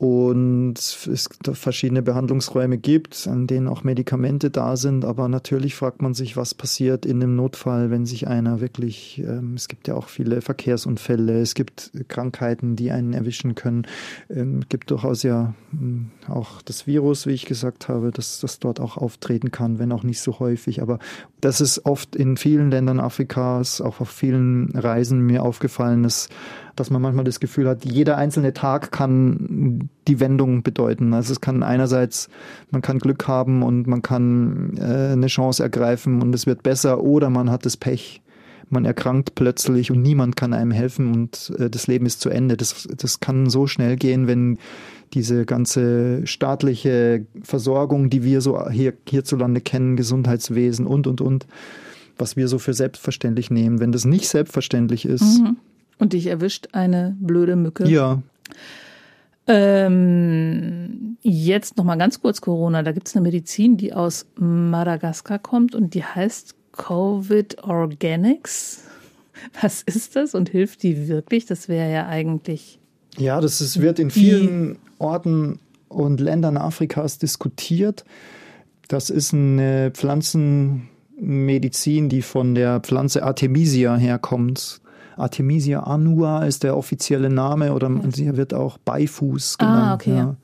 [0.00, 5.04] und es verschiedene Behandlungsräume gibt, an denen auch Medikamente da sind.
[5.04, 9.52] Aber natürlich fragt man sich, was passiert in einem Notfall, wenn sich einer wirklich, ähm,
[9.56, 13.86] es gibt ja auch viele Verkehrsunfälle, es gibt Krankheiten, die einen erwischen können.
[14.30, 18.58] Ähm, es gibt durchaus ja hm, auch das Virus, wie ich gesagt habe, dass das
[18.58, 20.80] dort auch auftreten kann, wenn auch nicht so häufig.
[20.80, 20.98] Aber
[21.42, 26.30] das ist oft in vielen Ländern Afrikas, auch auf vielen Reisen mir aufgefallen, dass
[26.76, 31.14] dass man manchmal das Gefühl hat, jeder einzelne Tag kann die Wendung bedeuten.
[31.14, 32.28] Also es kann einerseits,
[32.70, 37.02] man kann Glück haben und man kann äh, eine Chance ergreifen und es wird besser
[37.02, 38.22] oder man hat das Pech.
[38.72, 42.56] Man erkrankt plötzlich und niemand kann einem helfen und äh, das Leben ist zu Ende.
[42.56, 44.58] Das, das kann so schnell gehen, wenn
[45.12, 51.46] diese ganze staatliche Versorgung, die wir so hier, hierzulande kennen, Gesundheitswesen und, und, und,
[52.16, 55.56] was wir so für selbstverständlich nehmen, wenn das nicht selbstverständlich ist, mhm.
[56.00, 57.88] Und dich erwischt eine blöde Mücke.
[57.88, 58.22] Ja.
[59.46, 62.82] Ähm, jetzt noch mal ganz kurz Corona.
[62.82, 68.84] Da gibt es eine Medizin, die aus Madagaskar kommt und die heißt Covid Organics.
[69.60, 71.44] Was ist das und hilft die wirklich?
[71.46, 72.78] Das wäre ja eigentlich.
[73.18, 75.58] Ja, das ist, wird in vielen Orten
[75.88, 78.04] und Ländern Afrikas diskutiert.
[78.88, 84.79] Das ist eine Pflanzenmedizin, die von der Pflanze Artemisia herkommt.
[85.16, 88.10] Artemisia annua ist der offizielle Name oder ja.
[88.12, 89.86] sie wird auch Beifuß ah, genannt.
[89.86, 90.16] Ah, okay.
[90.16, 90.36] Ja.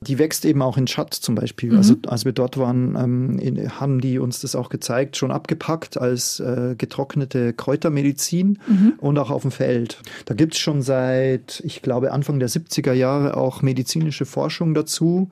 [0.00, 1.70] Die wächst eben auch in Tschad zum Beispiel.
[1.70, 1.78] Mhm.
[1.78, 5.98] Also als wir dort waren, ähm, in, haben die uns das auch gezeigt, schon abgepackt
[5.98, 8.94] als äh, getrocknete Kräutermedizin mhm.
[8.98, 10.02] und auch auf dem Feld.
[10.26, 15.30] Da gibt es schon seit, ich glaube, Anfang der 70er Jahre auch medizinische Forschung dazu.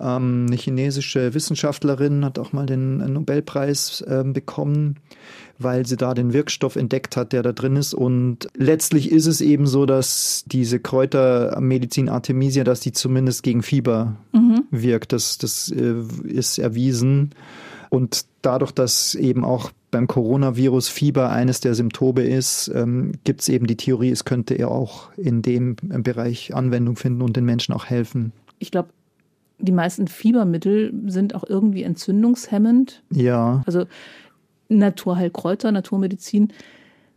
[0.00, 4.96] Ähm, eine chinesische Wissenschaftlerin hat auch mal den Nobelpreis äh, bekommen
[5.60, 7.92] weil sie da den Wirkstoff entdeckt hat, der da drin ist.
[7.92, 14.16] Und letztlich ist es eben so, dass diese Kräutermedizin Artemisia, dass die zumindest gegen Fieber
[14.32, 14.64] mhm.
[14.70, 15.12] wirkt.
[15.12, 17.30] Das, das äh, ist erwiesen.
[17.90, 23.48] Und dadurch, dass eben auch beim Coronavirus Fieber eines der Symptome ist, ähm, gibt es
[23.48, 27.74] eben die Theorie, es könnte ja auch in dem Bereich Anwendung finden und den Menschen
[27.74, 28.32] auch helfen.
[28.60, 28.90] Ich glaube,
[29.60, 33.02] die meisten Fiebermittel sind auch irgendwie entzündungshemmend.
[33.12, 33.62] Ja.
[33.66, 33.84] Also
[34.68, 36.52] Naturheilkräuter, Naturmedizin,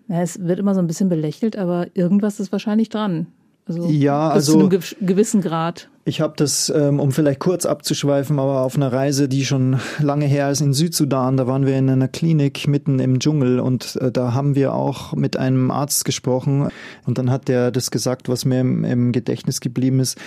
[0.08, 3.28] na, es wird immer so ein bisschen belächelt, aber irgendwas ist wahrscheinlich dran.
[3.66, 5.90] Also ja, also zu einem gewissen Grad.
[6.06, 10.26] Ich habe das, ähm, um vielleicht kurz abzuschweifen, aber auf einer Reise, die schon lange
[10.26, 14.12] her ist in Südsudan, da waren wir in einer Klinik mitten im Dschungel und äh,
[14.12, 16.68] da haben wir auch mit einem Arzt gesprochen
[17.06, 20.18] und dann hat der das gesagt, was mir im, im Gedächtnis geblieben ist.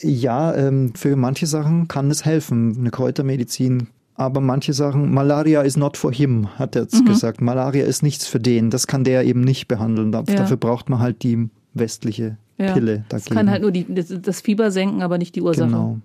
[0.00, 2.76] Ja, ähm, für manche Sachen kann es helfen.
[2.78, 7.04] Eine Kräutermedizin aber manche sagen, Malaria is not for him, hat er jetzt mhm.
[7.04, 7.42] gesagt.
[7.42, 8.70] Malaria ist nichts für den.
[8.70, 10.10] Das kann der eben nicht behandeln.
[10.12, 10.22] Ja.
[10.22, 13.04] Dafür braucht man halt die westliche Pille dagegen.
[13.10, 15.68] Das kann halt nur die, das Fieber senken, aber nicht die Ursache.
[15.68, 15.98] Genau.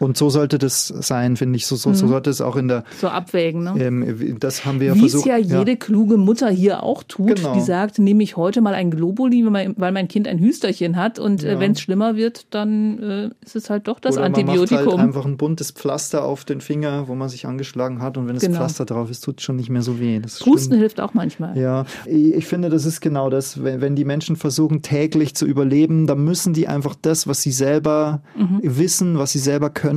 [0.00, 1.66] Und so sollte das sein, finde ich.
[1.66, 2.10] So, so, so, mhm.
[2.10, 2.84] sollte es auch in der.
[3.00, 3.74] So abwägen, ne?
[3.78, 5.26] Ähm, das haben wir ja versucht.
[5.26, 7.52] Wie es ja jede kluge Mutter hier auch tut, genau.
[7.52, 11.44] die sagt, nehme ich heute mal ein Globuli, weil mein Kind ein Hüsterchen hat und
[11.44, 11.60] äh, ja.
[11.60, 14.76] wenn es schlimmer wird, dann äh, ist es halt doch das Oder Antibiotikum.
[14.76, 18.16] Man macht halt einfach ein buntes Pflaster auf den Finger, wo man sich angeschlagen hat
[18.16, 18.56] und wenn das genau.
[18.56, 20.18] Pflaster drauf ist, tut es schon nicht mehr so weh.
[20.18, 20.80] Das Husten stimmt.
[20.80, 21.58] hilft auch manchmal.
[21.58, 23.62] Ja, ich finde, das ist genau das.
[23.62, 27.52] Wenn, wenn die Menschen versuchen, täglich zu überleben, dann müssen die einfach das, was sie
[27.52, 28.60] selber mhm.
[28.62, 29.89] wissen, was sie selber können,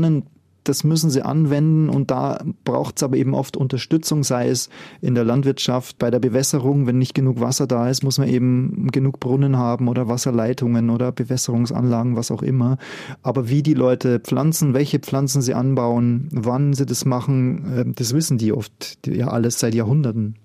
[0.63, 4.69] das müssen sie anwenden und da braucht es aber eben oft Unterstützung, sei es
[5.01, 8.89] in der Landwirtschaft, bei der Bewässerung, wenn nicht genug Wasser da ist, muss man eben
[8.91, 12.77] genug Brunnen haben oder Wasserleitungen oder Bewässerungsanlagen, was auch immer.
[13.21, 18.13] Aber wie die Leute pflanzen, welche Pflanzen sie anbauen, wann sie das machen, ähm, das
[18.13, 20.35] wissen die oft ja alles seit Jahrhunderten.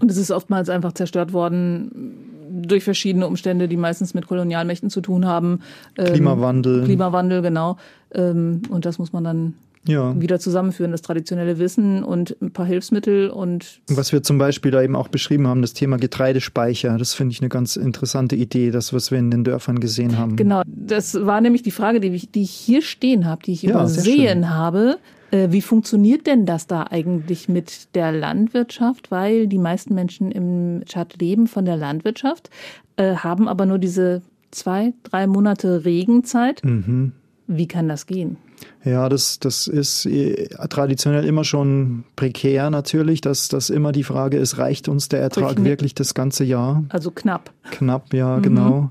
[0.00, 5.00] Und es ist oftmals einfach zerstört worden durch verschiedene Umstände, die meistens mit Kolonialmächten zu
[5.00, 5.60] tun haben.
[5.96, 6.84] Ähm, Klimawandel.
[6.84, 7.76] Klimawandel, genau.
[8.12, 9.54] Ähm, und das muss man dann
[9.86, 10.18] ja.
[10.20, 13.80] wieder zusammenführen, das traditionelle Wissen und ein paar Hilfsmittel und.
[13.88, 17.40] Was wir zum Beispiel da eben auch beschrieben haben, das Thema Getreidespeicher, das finde ich
[17.40, 20.36] eine ganz interessante Idee, das, was wir in den Dörfern gesehen haben.
[20.36, 23.62] Genau, das war nämlich die Frage, die ich, die ich hier stehen habe, die ich
[23.62, 24.98] ja, übersehen habe.
[25.30, 29.10] Äh, wie funktioniert denn das da eigentlich mit der Landwirtschaft?
[29.10, 32.50] Weil die meisten Menschen im Tschad leben von der Landwirtschaft,
[32.96, 36.64] äh, haben aber nur diese zwei, drei Monate Regenzeit.
[36.64, 37.12] Mhm.
[37.46, 38.36] Wie kann das gehen?
[38.84, 44.38] Ja, das, das ist äh, traditionell immer schon prekär natürlich, dass das immer die Frage
[44.38, 46.84] ist, reicht uns der Ertrag wirklich das ganze Jahr?
[46.88, 47.52] Also knapp.
[47.70, 48.42] Knapp, ja, mhm.
[48.42, 48.90] genau.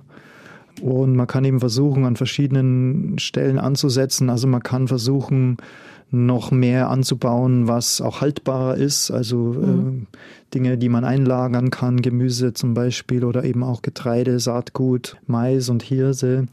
[0.82, 4.30] Und man kann eben versuchen, an verschiedenen Stellen anzusetzen.
[4.30, 5.58] Also man kann versuchen,
[6.10, 9.12] noch mehr anzubauen, was auch haltbarer ist.
[9.12, 10.08] Also mhm.
[10.12, 15.70] äh, Dinge, die man einlagern kann, Gemüse zum Beispiel oder eben auch Getreide, Saatgut, Mais
[15.70, 16.48] und Hirse.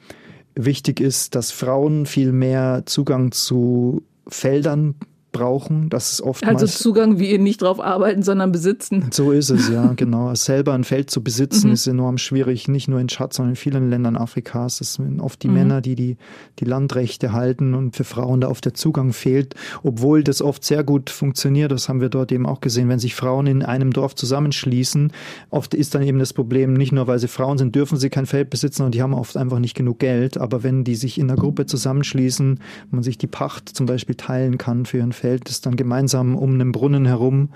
[0.55, 4.95] Wichtig ist, dass Frauen viel mehr Zugang zu Feldern
[5.35, 5.91] brauchen.
[5.91, 6.63] Das ist oftmals.
[6.63, 9.09] Also Zugang wie nicht drauf arbeiten, sondern besitzen.
[9.11, 10.35] So ist es, ja, genau.
[10.35, 11.75] Selber ein Feld zu besitzen mhm.
[11.75, 14.79] ist enorm schwierig, nicht nur in Tschad, sondern in vielen Ländern Afrikas.
[14.79, 15.55] Das sind oft die mhm.
[15.55, 16.17] Männer, die, die
[16.61, 20.85] die Landrechte halten und für Frauen da oft der Zugang fehlt, obwohl das oft sehr
[20.85, 21.73] gut funktioniert.
[21.73, 22.89] Das haben wir dort eben auch gesehen.
[22.89, 25.13] Wenn sich Frauen in einem Dorf zusammenschließen,
[25.51, 28.27] oft ist dann eben das Problem, nicht nur weil sie Frauen sind, dürfen sie kein
[28.27, 30.39] Feld besitzen und die haben oft einfach nicht genug Geld.
[30.39, 34.59] Aber wenn die sich in einer Gruppe zusammenschließen, man sich die Pacht zum Beispiel teilen
[34.59, 37.49] kann für ihren Feld, Feld, das dann gemeinsam um einen Brunnen herum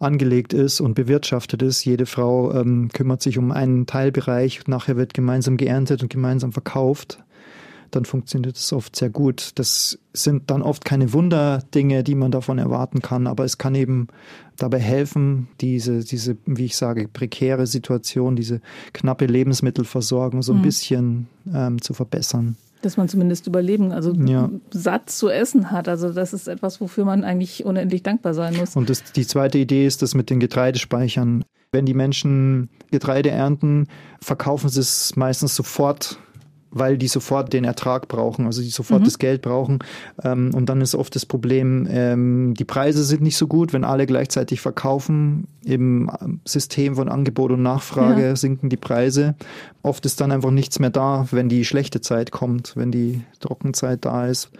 [0.00, 1.84] angelegt ist und bewirtschaftet ist.
[1.84, 7.22] Jede Frau ähm, kümmert sich um einen Teilbereich, nachher wird gemeinsam geerntet und gemeinsam verkauft.
[7.92, 9.52] Dann funktioniert es oft sehr gut.
[9.54, 14.08] Das sind dann oft keine Wunderdinge, die man davon erwarten kann, aber es kann eben
[14.56, 18.60] dabei helfen, diese, diese, wie ich sage, prekäre Situation, diese
[18.94, 20.62] knappe Lebensmittelversorgung so ein mhm.
[20.62, 24.50] bisschen ähm, zu verbessern dass man zumindest überleben, also ja.
[24.70, 25.88] satt zu essen hat.
[25.88, 28.76] Also das ist etwas, wofür man eigentlich unendlich dankbar sein muss.
[28.76, 31.44] Und das, die zweite Idee ist das mit den Getreidespeichern.
[31.72, 33.86] Wenn die Menschen Getreide ernten,
[34.20, 36.18] verkaufen sie es meistens sofort
[36.72, 39.04] weil die sofort den Ertrag brauchen, also die sofort mhm.
[39.04, 39.80] das Geld brauchen.
[40.24, 43.84] Ähm, und dann ist oft das Problem, ähm, die Preise sind nicht so gut, wenn
[43.84, 45.46] alle gleichzeitig verkaufen.
[45.64, 46.10] Im
[46.44, 48.36] System von Angebot und Nachfrage ja.
[48.36, 49.36] sinken die Preise.
[49.82, 54.04] Oft ist dann einfach nichts mehr da, wenn die schlechte Zeit kommt, wenn die Trockenzeit
[54.04, 54.50] da ist.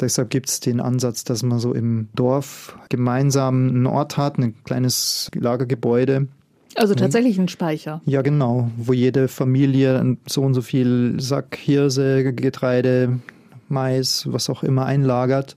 [0.00, 4.54] Deshalb gibt es den Ansatz, dass man so im Dorf gemeinsam einen Ort hat, ein
[4.64, 6.26] kleines Lagergebäude
[6.76, 8.00] also tatsächlich ein Speicher.
[8.06, 13.20] Ja, genau, wo jede Familie so und so viel Sack Hirse, Getreide,
[13.68, 15.56] Mais, was auch immer einlagert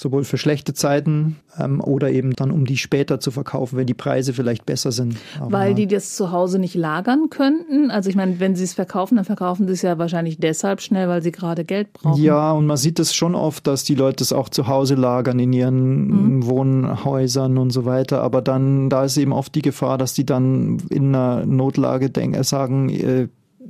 [0.00, 3.94] sowohl für schlechte Zeiten ähm, oder eben dann, um die später zu verkaufen, wenn die
[3.94, 5.16] Preise vielleicht besser sind.
[5.38, 7.90] Aber weil die das zu Hause nicht lagern könnten?
[7.90, 11.08] Also ich meine, wenn sie es verkaufen, dann verkaufen sie es ja wahrscheinlich deshalb schnell,
[11.08, 12.22] weil sie gerade Geld brauchen.
[12.22, 15.38] Ja, und man sieht es schon oft, dass die Leute es auch zu Hause lagern
[15.38, 16.46] in ihren mhm.
[16.46, 18.22] Wohnhäusern und so weiter.
[18.22, 22.42] Aber dann, da ist eben oft die Gefahr, dass die dann in einer Notlage denken,
[22.42, 23.28] sagen, äh,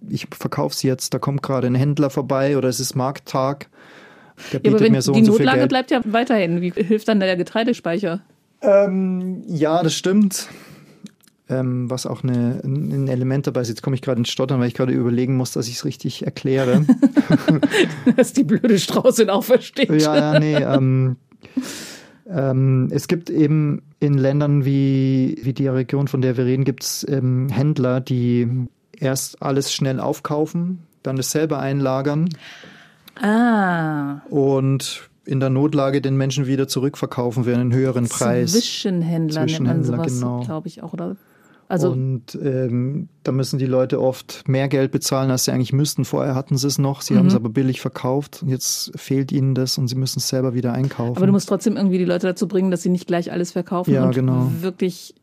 [0.09, 3.69] ich verkaufe es jetzt, da kommt gerade ein Händler vorbei oder es ist Markttag
[4.53, 6.61] der ja, aber wenn so die so Notlage bleibt ja weiterhin.
[6.61, 8.21] Wie hilft dann der Getreidespeicher?
[8.63, 10.49] Ähm, ja, das stimmt.
[11.49, 13.69] Ähm, was auch eine, ein Element dabei ist.
[13.69, 16.25] Jetzt komme ich gerade ins Stottern, weil ich gerade überlegen muss, dass ich es richtig
[16.25, 16.87] erkläre.
[18.17, 19.91] dass die blöde Straußin auch versteht.
[20.01, 20.55] Ja, ja, nee.
[20.55, 21.17] Ähm,
[22.29, 26.85] ähm, es gibt eben in Ländern wie, wie die Region, von der wir reden, gibt
[26.85, 32.29] es ähm, Händler, die erst alles schnell aufkaufen, dann das selber einlagern
[33.21, 34.21] Ah.
[34.31, 38.53] Und in der Notlage den Menschen wieder zurückverkaufen für einen höheren Preis.
[38.53, 40.41] Zwischenhändler, Zwischenhändler nennt man sowas, genau.
[40.41, 41.17] glaube ich auch, oder?
[41.69, 46.05] Also und ähm, da müssen die Leute oft mehr Geld bezahlen, als sie eigentlich müssten.
[46.05, 47.19] Vorher hatten sie es noch, sie mhm.
[47.19, 50.53] haben es aber billig verkauft und jetzt fehlt ihnen das und sie müssen es selber
[50.53, 51.17] wieder einkaufen.
[51.17, 53.95] Aber du musst trotzdem irgendwie die Leute dazu bringen, dass sie nicht gleich alles verkaufen
[53.95, 54.51] ja, und genau.
[54.61, 55.15] wirklich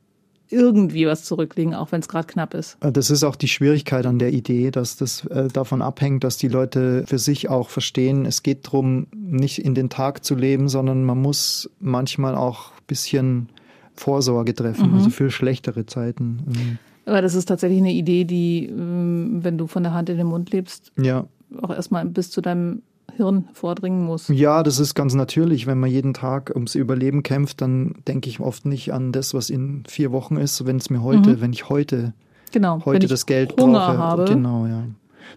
[0.50, 2.78] irgendwie was zurücklegen, auch wenn es gerade knapp ist.
[2.82, 6.38] Äh, das ist auch die Schwierigkeit an der Idee, dass das äh, davon abhängt, dass
[6.38, 10.70] die Leute für sich auch verstehen, es geht darum, nicht in den Tag zu leben,
[10.70, 13.50] sondern man muss manchmal auch ein bisschen
[13.96, 14.98] Vorsorge treffen, mhm.
[14.98, 16.40] also für schlechtere Zeiten.
[16.48, 16.78] Ähm.
[17.06, 20.28] Aber das ist tatsächlich eine Idee, die, ähm, wenn du von der Hand in den
[20.28, 21.26] Mund lebst, ja.
[21.62, 22.82] auch erstmal bis zu deinem
[23.18, 24.28] Hirn vordringen muss.
[24.30, 25.68] Ja, das ist ganz natürlich.
[25.68, 29.50] Wenn man jeden Tag ums Überleben kämpft, dann denke ich oft nicht an das, was
[29.50, 31.42] in vier Wochen ist, wenn es mir heute, mhm.
[31.42, 32.14] wenn ich heute,
[32.52, 33.98] genau, heute das Geld Hunger brauche.
[33.98, 34.26] Habe.
[34.26, 34.84] Genau, ja.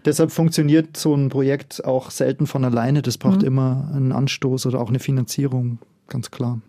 [0.05, 3.01] Deshalb funktioniert so ein Projekt auch selten von alleine.
[3.01, 3.47] Das braucht mhm.
[3.47, 6.61] immer einen Anstoß oder auch eine Finanzierung, ganz klar.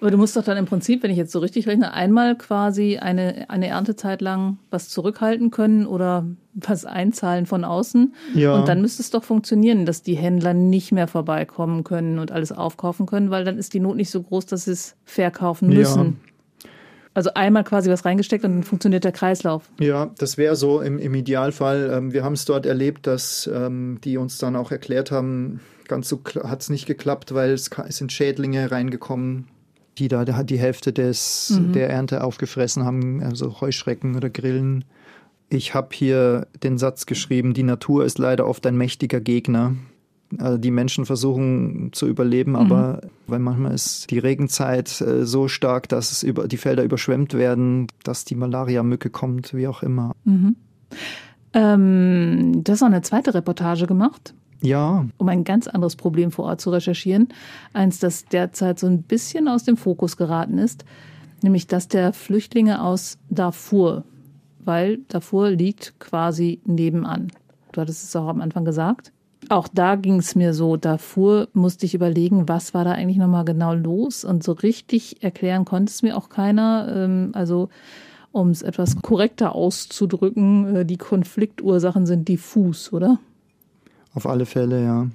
[0.00, 2.98] Aber du musst doch dann im Prinzip, wenn ich jetzt so richtig rechne, einmal quasi
[2.98, 8.14] eine, eine Erntezeit lang was zurückhalten können oder was einzahlen von außen.
[8.34, 8.54] Ja.
[8.54, 12.52] Und dann müsste es doch funktionieren, dass die Händler nicht mehr vorbeikommen können und alles
[12.52, 16.04] aufkaufen können, weil dann ist die Not nicht so groß, dass sie es verkaufen müssen.
[16.04, 16.70] Ja.
[17.16, 19.70] Also einmal quasi was reingesteckt und dann funktioniert der Kreislauf.
[19.80, 21.90] Ja, das wäre so im, im Idealfall.
[21.90, 26.10] Ähm, wir haben es dort erlebt, dass ähm, die uns dann auch erklärt haben, ganz
[26.10, 29.48] so hat es nicht geklappt, weil es, es sind Schädlinge reingekommen,
[29.98, 31.72] die da die Hälfte des, mhm.
[31.72, 34.84] der Ernte aufgefressen haben, also Heuschrecken oder Grillen.
[35.48, 39.74] Ich habe hier den Satz geschrieben, die Natur ist leider oft ein mächtiger Gegner.
[40.38, 42.56] Also die Menschen versuchen zu überleben, mhm.
[42.56, 47.34] aber weil manchmal ist die Regenzeit äh, so stark, dass es über, die Felder überschwemmt
[47.34, 50.16] werden, dass die Malaria-Mücke kommt, wie auch immer.
[50.24, 50.56] Mhm.
[51.52, 54.34] Ähm, du hast auch eine zweite Reportage gemacht
[54.66, 55.06] ja.
[55.16, 57.28] Um ein ganz anderes Problem vor Ort zu recherchieren.
[57.72, 60.84] Eins, das derzeit so ein bisschen aus dem Fokus geraten ist,
[61.42, 64.04] nämlich das der Flüchtlinge aus Darfur.
[64.64, 67.28] Weil Darfur liegt quasi nebenan.
[67.72, 69.12] Du hattest es auch am Anfang gesagt.
[69.48, 70.76] Auch da ging es mir so.
[70.76, 74.24] Darfur musste ich überlegen, was war da eigentlich nochmal genau los?
[74.24, 76.88] Und so richtig erklären konnte es mir auch keiner.
[76.90, 77.68] Ähm, also,
[78.32, 83.18] um es etwas korrekter auszudrücken, äh, die Konfliktursachen sind diffus, oder?
[84.16, 85.10] Auf alle Fälle, ja.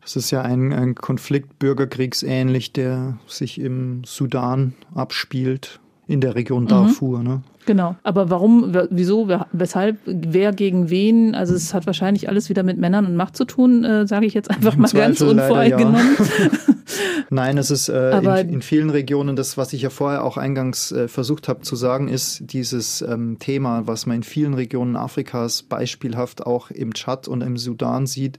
[0.00, 6.64] Das ist ja ein, ein Konflikt bürgerkriegsähnlich, der sich im Sudan abspielt, in der Region
[6.64, 6.68] mhm.
[6.68, 7.18] Darfur.
[7.18, 7.24] Mhm.
[7.24, 7.42] Ne?
[7.64, 7.96] Genau.
[8.02, 11.34] Aber warum, wieso, weshalb, wer gegen wen?
[11.34, 14.34] Also es hat wahrscheinlich alles wieder mit Männern und Macht zu tun, äh, sage ich
[14.34, 16.16] jetzt einfach mal ganz unvoreingenommen.
[16.18, 16.50] Ja.
[17.30, 20.92] Nein, es ist äh, in, in, vielen Regionen, das, was ich ja vorher auch eingangs
[20.92, 25.62] äh, versucht habe zu sagen, ist dieses ähm, Thema, was man in vielen Regionen Afrikas
[25.62, 28.38] beispielhaft auch im Tschad und im Sudan sieht,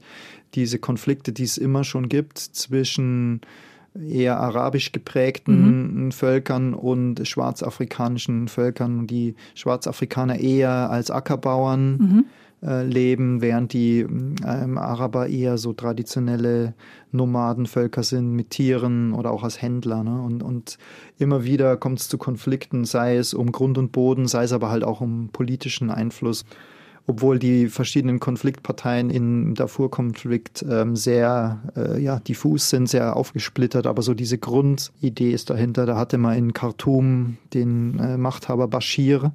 [0.54, 3.40] diese Konflikte, die es immer schon gibt zwischen
[3.94, 6.12] eher arabisch geprägten mhm.
[6.12, 9.06] Völkern und schwarzafrikanischen Völkern.
[9.06, 12.24] Die Schwarzafrikaner eher als Ackerbauern mhm.
[12.66, 16.74] äh, leben, während die ähm, Araber eher so traditionelle
[17.12, 20.02] Nomadenvölker sind mit Tieren oder auch als Händler.
[20.02, 20.20] Ne?
[20.20, 20.78] Und, und
[21.18, 24.70] immer wieder kommt es zu Konflikten, sei es um Grund und Boden, sei es aber
[24.70, 26.44] halt auch um politischen Einfluss.
[27.06, 34.00] Obwohl die verschiedenen Konfliktparteien im Darfur-Konflikt ähm, sehr äh, ja, diffus sind, sehr aufgesplittert, aber
[34.02, 35.84] so diese Grundidee ist dahinter.
[35.84, 39.32] Da hatte man in Khartoum den äh, Machthaber Bashir,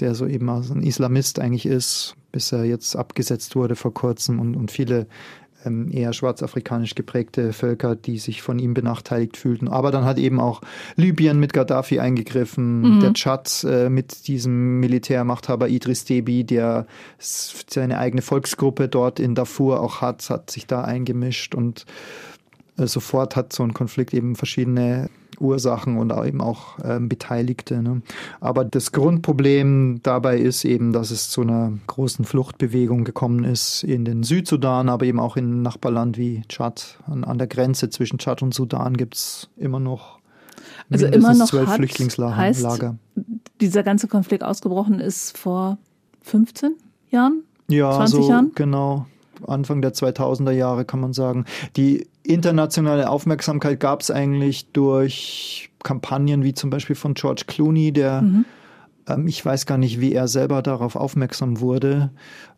[0.00, 4.54] der so eben ein Islamist eigentlich ist, bis er jetzt abgesetzt wurde vor kurzem und,
[4.54, 5.06] und viele
[5.90, 9.68] eher schwarzafrikanisch geprägte Völker, die sich von ihm benachteiligt fühlten.
[9.68, 10.60] Aber dann hat eben auch
[10.96, 13.00] Libyen mit Gaddafi eingegriffen, mhm.
[13.00, 16.86] der Tschad äh, mit diesem Militärmachthaber Idris Deby, der
[17.18, 21.86] seine eigene Volksgruppe dort in Darfur auch hat, hat sich da eingemischt und
[22.78, 25.08] äh, sofort hat so ein Konflikt eben verschiedene
[25.42, 27.82] Ursachen und eben auch ähm, Beteiligte.
[27.82, 28.02] Ne?
[28.40, 34.04] Aber das Grundproblem dabei ist eben, dass es zu einer großen Fluchtbewegung gekommen ist in
[34.04, 36.98] den Südsudan, aber eben auch in Nachbarland wie Tschad.
[37.06, 40.20] An, an der Grenze zwischen Tschad und Sudan gibt es immer noch
[40.90, 42.36] also immer noch zwölf hat, Flüchtlingslager.
[42.36, 42.66] Heißt,
[43.60, 45.78] dieser ganze Konflikt ausgebrochen ist vor
[46.22, 46.74] 15
[47.10, 47.42] Jahren?
[47.68, 48.52] Ja, 20 so, Jahren?
[48.54, 49.06] genau.
[49.46, 51.44] Anfang der 2000er Jahre kann man sagen.
[51.76, 58.22] Die internationale Aufmerksamkeit gab es eigentlich durch Kampagnen wie zum Beispiel von George Clooney, der
[58.22, 58.44] mhm.
[59.08, 62.10] Ähm, ich weiß gar nicht, wie er selber darauf aufmerksam wurde,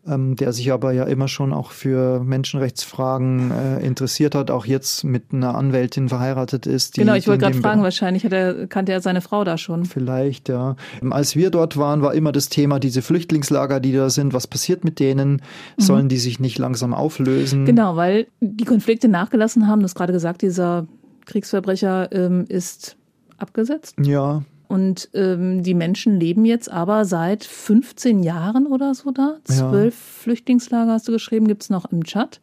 [0.07, 5.03] ähm, der sich aber ja immer schon auch für Menschenrechtsfragen äh, interessiert hat, auch jetzt
[5.03, 6.97] mit einer Anwältin verheiratet ist.
[6.97, 9.85] Die, genau, ich wollte gerade fragen, wahrscheinlich hat er, kannte er seine Frau da schon.
[9.85, 10.75] Vielleicht, ja.
[11.01, 14.47] Ähm, als wir dort waren, war immer das Thema, diese Flüchtlingslager, die da sind, was
[14.47, 15.33] passiert mit denen?
[15.33, 15.39] Mhm.
[15.77, 17.65] Sollen die sich nicht langsam auflösen?
[17.65, 20.87] Genau, weil die Konflikte nachgelassen haben, du hast gerade gesagt, dieser
[21.25, 22.97] Kriegsverbrecher ähm, ist
[23.37, 23.95] abgesetzt.
[23.99, 29.37] Ja, und ähm, die Menschen leben jetzt aber seit 15 Jahren oder so da.
[29.43, 30.21] Zwölf ja.
[30.23, 32.39] Flüchtlingslager hast du geschrieben, gibt's noch im Chat.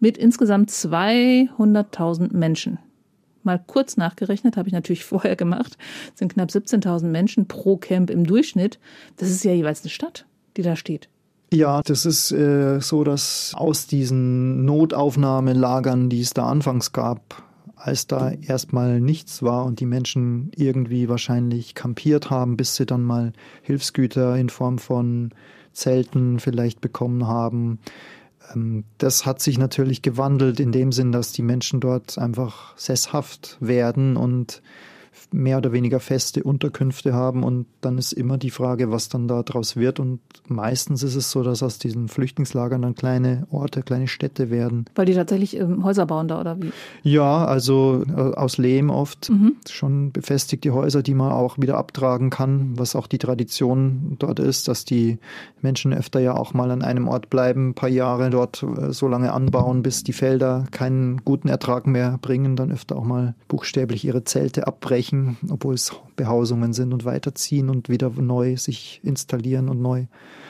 [0.00, 2.78] Mit insgesamt 200.000 Menschen.
[3.44, 5.76] Mal kurz nachgerechnet, habe ich natürlich vorher gemacht,
[6.10, 8.78] das sind knapp 17.000 Menschen pro Camp im Durchschnitt.
[9.16, 11.08] Das ist ja jeweils eine Stadt, die da steht.
[11.52, 17.42] Ja, das ist äh, so, dass aus diesen Notaufnahmelagern, die es da anfangs gab,
[17.82, 23.02] als da erstmal nichts war und die Menschen irgendwie wahrscheinlich kampiert haben, bis sie dann
[23.02, 25.30] mal Hilfsgüter in Form von
[25.72, 27.80] Zelten vielleicht bekommen haben.
[28.54, 33.56] Ähm, das hat sich natürlich gewandelt in dem Sinn, dass die Menschen dort einfach sesshaft
[33.60, 34.62] werden und
[35.32, 39.76] mehr oder weniger feste Unterkünfte haben und dann ist immer die Frage, was dann daraus
[39.76, 44.50] wird und meistens ist es so, dass aus diesen Flüchtlingslagern dann kleine Orte, kleine Städte
[44.50, 44.86] werden.
[44.94, 46.72] Weil die tatsächlich ähm, Häuser bauen da oder wie?
[47.02, 49.56] Ja, also äh, aus Lehm oft, mhm.
[49.68, 54.68] schon befestigte Häuser, die man auch wieder abtragen kann, was auch die Tradition dort ist,
[54.68, 55.18] dass die
[55.60, 59.08] Menschen öfter ja auch mal an einem Ort bleiben, ein paar Jahre dort äh, so
[59.08, 64.04] lange anbauen, bis die Felder keinen guten Ertrag mehr bringen, dann öfter auch mal buchstäblich
[64.04, 69.80] ihre Zelte abbrechen obwohl es Behausungen sind und weiterziehen und wieder neu sich installieren und
[69.80, 70.06] neu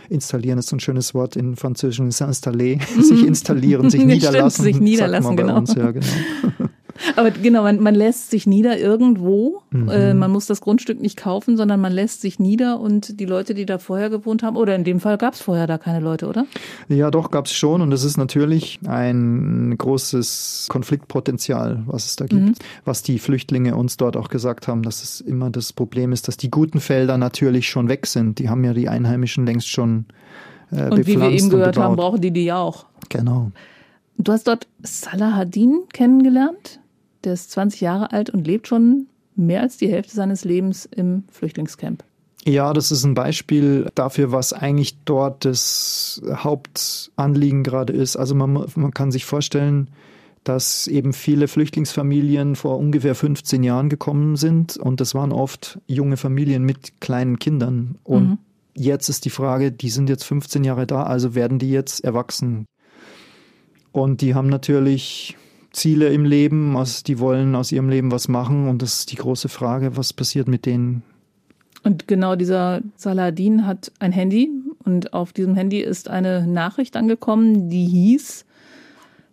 [0.09, 4.62] installieren ist so ein schönes Wort in Französisch, s'installer, sich installieren, sich niederlassen.
[4.62, 5.57] Stimmt, sich niederlassen, genau.
[5.57, 6.07] Uns, ja, genau.
[7.16, 9.62] Aber genau, man, man lässt sich nieder irgendwo.
[9.70, 9.88] Mhm.
[9.88, 13.55] Äh, man muss das Grundstück nicht kaufen, sondern man lässt sich nieder und die Leute,
[13.55, 16.28] die da vorher gewohnt haben, oder in dem Fall gab es vorher da keine Leute,
[16.28, 16.47] oder?
[16.88, 17.80] Ja, doch, gab es schon.
[17.80, 22.43] Und es ist natürlich ein großes Konfliktpotenzial, was es da gibt.
[22.43, 22.55] Mhm.
[22.84, 26.36] Was die Flüchtlinge uns dort auch gesagt haben, dass es immer das Problem ist, dass
[26.36, 28.38] die guten Felder natürlich schon weg sind.
[28.38, 30.07] Die haben ja die Einheimischen längst schon
[30.70, 32.86] äh, Und wie wir eben gehört haben, brauchen die die auch.
[33.09, 33.51] Genau.
[34.18, 36.80] Du hast dort Salahadin kennengelernt?
[37.25, 39.07] Der ist 20 Jahre alt und lebt schon
[39.37, 42.05] mehr als die Hälfte seines Lebens im Flüchtlingscamp.
[42.45, 48.16] Ja, das ist ein Beispiel dafür, was eigentlich dort das Hauptanliegen gerade ist.
[48.16, 49.89] Also man, man kann sich vorstellen,
[50.43, 56.16] dass eben viele Flüchtlingsfamilien vor ungefähr 15 Jahren gekommen sind und das waren oft junge
[56.16, 57.99] Familien mit kleinen Kindern.
[58.03, 58.39] Und mhm.
[58.75, 62.66] jetzt ist die Frage, die sind jetzt 15 Jahre da, also werden die jetzt erwachsen.
[63.93, 65.37] Und die haben natürlich
[65.73, 69.16] Ziele im Leben, also die wollen aus ihrem Leben was machen und das ist die
[69.16, 71.03] große Frage, was passiert mit denen.
[71.83, 74.51] Und genau dieser Saladin hat ein Handy
[74.85, 78.45] und auf diesem Handy ist eine Nachricht angekommen, die hieß,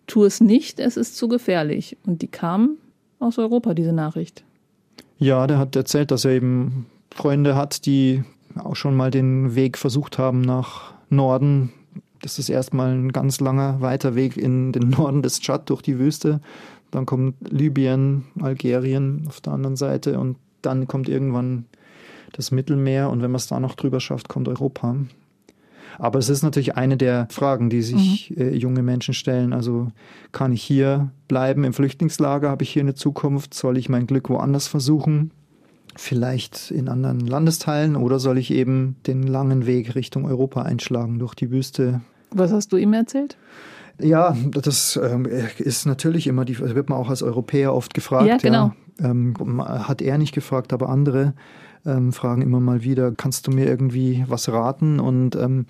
[0.08, 1.98] tu es nicht, es ist zu gefährlich.
[2.06, 2.78] Und die kam
[3.20, 4.44] aus Europa, diese Nachricht.
[5.20, 8.24] Ja, der hat erzählt, dass er eben Freunde hat, die
[8.56, 11.72] auch schon mal den Weg versucht haben nach Norden
[12.22, 16.00] das ist erstmal ein ganz langer, weiter Weg in den Norden des Tschad durch die
[16.00, 16.42] Wüste.
[16.92, 21.66] Dann kommt Libyen, Algerien auf der anderen Seite und dann kommt irgendwann
[22.34, 24.96] das Mittelmeer und wenn man es da noch drüber schafft, kommt Europa.
[25.98, 28.42] Aber es ist natürlich eine der Fragen, die sich mhm.
[28.42, 29.52] äh, junge Menschen stellen.
[29.52, 29.88] Also
[30.32, 32.50] kann ich hier bleiben im Flüchtlingslager?
[32.50, 33.54] Habe ich hier eine Zukunft?
[33.54, 35.32] Soll ich mein Glück woanders versuchen?
[36.00, 41.36] Vielleicht in anderen Landesteilen oder soll ich eben den langen Weg Richtung Europa einschlagen durch
[41.36, 42.02] die Wüste?
[42.32, 43.38] Was hast du ihm erzählt?
[44.00, 45.28] Ja, das ähm,
[45.58, 48.28] ist natürlich immer, die wird man auch als Europäer oft gefragt.
[48.28, 48.72] Ja, genau.
[49.00, 49.10] Ja.
[49.10, 49.36] Ähm,
[49.68, 51.34] hat er nicht gefragt, aber andere
[51.86, 55.02] ähm, fragen immer mal wieder, kannst du mir irgendwie was raten?
[55.02, 55.66] Und ähm,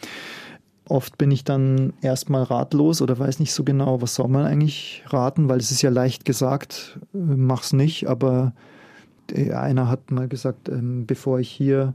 [0.88, 5.04] oft bin ich dann erstmal ratlos oder weiß nicht so genau, was soll man eigentlich
[5.08, 8.54] raten, weil es ist ja leicht gesagt, äh, mach's nicht, aber
[9.34, 11.94] einer hat mal gesagt, ähm, bevor ich hier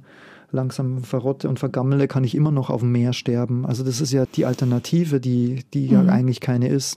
[0.50, 3.66] langsam verrotte und vergammele, kann ich immer noch auf dem Meer sterben.
[3.66, 5.92] Also das ist ja die Alternative, die, die mhm.
[5.92, 6.96] ja eigentlich keine ist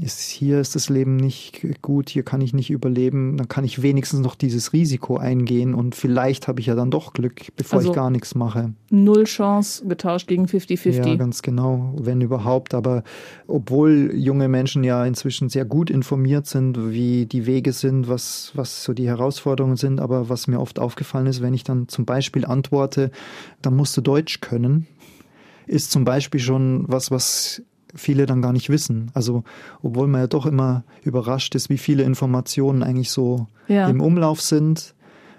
[0.00, 3.82] ist, hier ist das Leben nicht gut, hier kann ich nicht überleben, dann kann ich
[3.82, 7.90] wenigstens noch dieses Risiko eingehen und vielleicht habe ich ja dann doch Glück, bevor also
[7.90, 8.72] ich gar nichts mache.
[8.90, 11.06] Null Chance getauscht gegen 50-50.
[11.06, 12.74] Ja, ganz genau, wenn überhaupt.
[12.74, 13.02] Aber
[13.46, 18.84] obwohl junge Menschen ja inzwischen sehr gut informiert sind, wie die Wege sind, was, was
[18.84, 22.44] so die Herausforderungen sind, aber was mir oft aufgefallen ist, wenn ich dann zum Beispiel
[22.44, 23.10] antworte,
[23.60, 24.86] dann musst du Deutsch können,
[25.66, 27.62] ist zum Beispiel schon was, was
[27.94, 29.10] viele dann gar nicht wissen.
[29.14, 29.44] Also,
[29.82, 33.88] obwohl man ja doch immer überrascht ist, wie viele Informationen eigentlich so ja.
[33.88, 34.94] im Umlauf sind.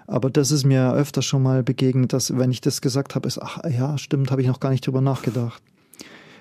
[0.06, 3.40] Aber das ist mir öfter schon mal begegnet, dass wenn ich das gesagt habe, ist,
[3.40, 5.62] ach ja, stimmt, habe ich noch gar nicht drüber nachgedacht.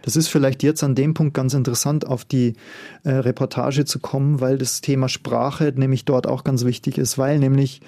[0.04, 2.56] Das ist vielleicht jetzt an dem Punkt ganz interessant, auf die
[3.04, 7.40] äh, Reportage zu kommen, weil das Thema Sprache nämlich dort auch ganz wichtig ist, weil
[7.40, 7.80] nämlich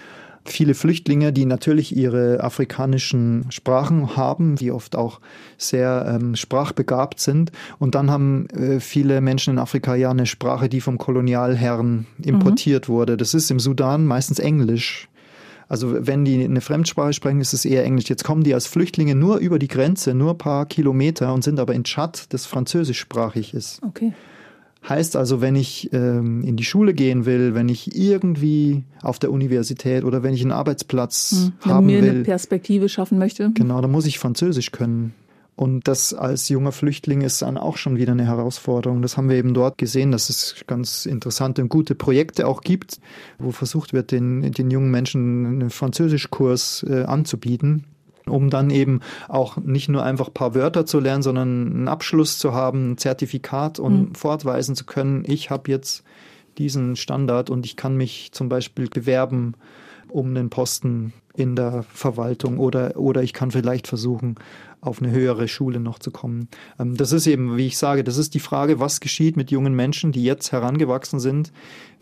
[0.45, 5.19] viele Flüchtlinge, die natürlich ihre afrikanischen Sprachen haben, die oft auch
[5.57, 7.51] sehr ähm, sprachbegabt sind.
[7.79, 12.87] Und dann haben äh, viele Menschen in Afrika ja eine Sprache, die vom Kolonialherren importiert
[12.87, 12.93] mhm.
[12.93, 13.17] wurde.
[13.17, 15.09] Das ist im Sudan meistens Englisch.
[15.67, 18.07] Also wenn die eine Fremdsprache sprechen, ist es eher Englisch.
[18.07, 21.59] Jetzt kommen die als Flüchtlinge nur über die Grenze, nur ein paar Kilometer und sind
[21.59, 23.81] aber in Tschad, das französischsprachig ist.
[23.83, 24.13] Okay.
[24.87, 29.31] Heißt also, wenn ich ähm, in die Schule gehen will, wenn ich irgendwie auf der
[29.31, 33.51] Universität oder wenn ich einen Arbeitsplatz hm, haben mir will, eine Perspektive schaffen möchte.
[33.55, 35.13] Genau, dann muss ich Französisch können.
[35.55, 39.01] Und das als junger Flüchtling ist dann auch schon wieder eine Herausforderung.
[39.01, 42.99] Das haben wir eben dort gesehen, dass es ganz interessante und gute Projekte auch gibt,
[43.39, 47.85] wo versucht wird, den, den jungen Menschen einen Französischkurs äh, anzubieten
[48.27, 52.37] um dann eben auch nicht nur einfach ein paar Wörter zu lernen, sondern einen Abschluss
[52.37, 54.15] zu haben, ein Zertifikat und mhm.
[54.15, 56.03] fortweisen zu können, ich habe jetzt
[56.57, 59.55] diesen Standard und ich kann mich zum Beispiel bewerben
[60.09, 64.35] um einen Posten in der Verwaltung oder, oder ich kann vielleicht versuchen,
[64.85, 66.47] auf eine höhere Schule noch zu kommen.
[66.79, 69.73] Ähm, das ist eben, wie ich sage, das ist die Frage, was geschieht mit jungen
[69.73, 71.51] Menschen, die jetzt herangewachsen sind,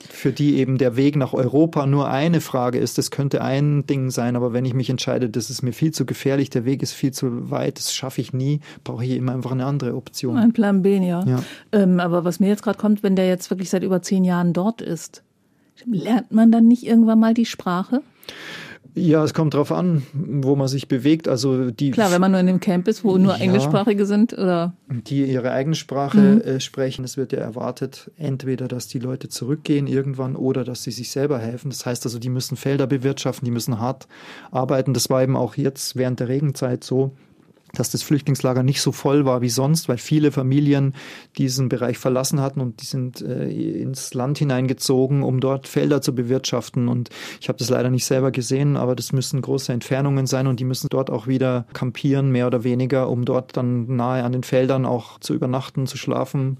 [0.09, 2.97] für die eben der Weg nach Europa nur eine Frage ist.
[2.97, 6.05] Das könnte ein Ding sein, aber wenn ich mich entscheide, das ist mir viel zu
[6.05, 9.51] gefährlich, der Weg ist viel zu weit, das schaffe ich nie, brauche ich immer einfach
[9.51, 10.37] eine andere Option.
[10.37, 11.23] Ein Plan B, ja.
[11.25, 11.43] ja.
[11.71, 14.53] Ähm, aber was mir jetzt gerade kommt, wenn der jetzt wirklich seit über zehn Jahren
[14.53, 15.23] dort ist,
[15.85, 18.01] lernt man dann nicht irgendwann mal die Sprache?
[18.95, 21.27] Ja, es kommt drauf an, wo man sich bewegt.
[21.27, 24.33] Also die Klar, wenn man nur in dem Camp ist, wo nur ja, Englischsprachige sind,
[24.33, 24.73] oder?
[24.89, 26.41] Die ihre eigene Sprache mhm.
[26.41, 27.03] äh, sprechen.
[27.03, 31.39] Es wird ja erwartet, entweder, dass die Leute zurückgehen irgendwann oder dass sie sich selber
[31.39, 31.71] helfen.
[31.71, 34.07] Das heißt also, die müssen Felder bewirtschaften, die müssen hart
[34.51, 34.93] arbeiten.
[34.93, 37.15] Das war eben auch jetzt während der Regenzeit so
[37.75, 40.93] dass das Flüchtlingslager nicht so voll war wie sonst, weil viele Familien
[41.37, 46.13] diesen Bereich verlassen hatten und die sind äh, ins Land hineingezogen, um dort Felder zu
[46.13, 46.87] bewirtschaften.
[46.87, 47.09] Und
[47.41, 50.65] ich habe das leider nicht selber gesehen, aber das müssen große Entfernungen sein und die
[50.65, 54.85] müssen dort auch wieder kampieren, mehr oder weniger, um dort dann nahe an den Feldern
[54.85, 56.59] auch zu übernachten, zu schlafen.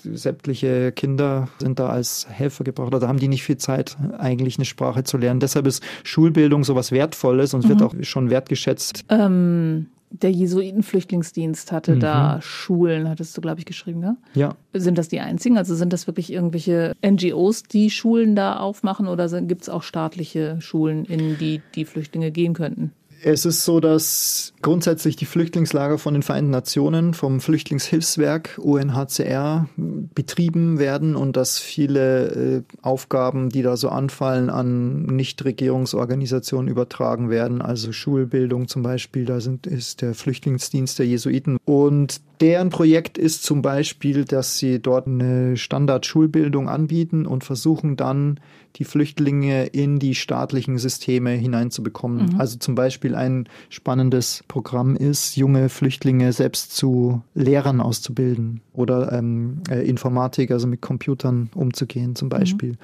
[0.00, 2.94] Sämtliche Kinder sind da als Helfer gebraucht.
[2.94, 5.40] Da haben die nicht viel Zeit, eigentlich eine Sprache zu lernen.
[5.40, 7.68] Deshalb ist Schulbildung sowas Wertvolles und mhm.
[7.68, 9.04] wird auch schon wertgeschätzt.
[9.08, 12.00] Ähm der Jesuitenflüchtlingsdienst hatte mhm.
[12.00, 14.16] da Schulen, hattest du, glaube ich, geschrieben, ne?
[14.34, 14.54] Ja.
[14.72, 15.58] Sind das die einzigen?
[15.58, 20.60] Also sind das wirklich irgendwelche NGOs, die Schulen da aufmachen oder gibt es auch staatliche
[20.60, 22.92] Schulen, in die die Flüchtlinge gehen könnten?
[23.24, 30.80] Es ist so, dass grundsätzlich die Flüchtlingslager von den Vereinten Nationen, vom Flüchtlingshilfswerk UNHCR betrieben
[30.80, 37.92] werden und dass viele äh, Aufgaben, die da so anfallen, an Nichtregierungsorganisationen übertragen werden, also
[37.92, 41.58] Schulbildung zum Beispiel, da sind, ist der Flüchtlingsdienst der Jesuiten.
[41.64, 48.40] Und deren Projekt ist zum Beispiel, dass sie dort eine Standardschulbildung anbieten und versuchen dann,
[48.76, 52.32] die Flüchtlinge in die staatlichen Systeme hineinzubekommen.
[52.32, 52.40] Mhm.
[52.40, 59.62] Also zum Beispiel ein spannendes Programm ist, junge Flüchtlinge selbst zu Lehrern auszubilden oder ähm,
[59.70, 62.30] äh, Informatik, also mit Computern umzugehen zum mhm.
[62.30, 62.70] Beispiel.
[62.70, 62.78] Mhm.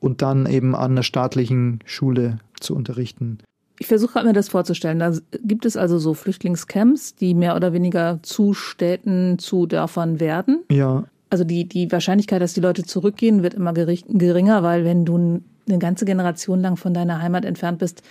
[0.00, 3.38] Und dann eben an einer staatlichen Schule zu unterrichten.
[3.80, 5.00] Ich versuche mir das vorzustellen.
[5.00, 10.62] Da gibt es also so Flüchtlingscamps, die mehr oder weniger zu Städten, zu Dörfern werden.
[10.70, 11.04] Ja
[11.34, 15.78] also die, die Wahrscheinlichkeit, dass die Leute zurückgehen, wird immer geringer, weil wenn du eine
[15.80, 18.02] ganze Generation lang von deiner Heimat entfernt bist,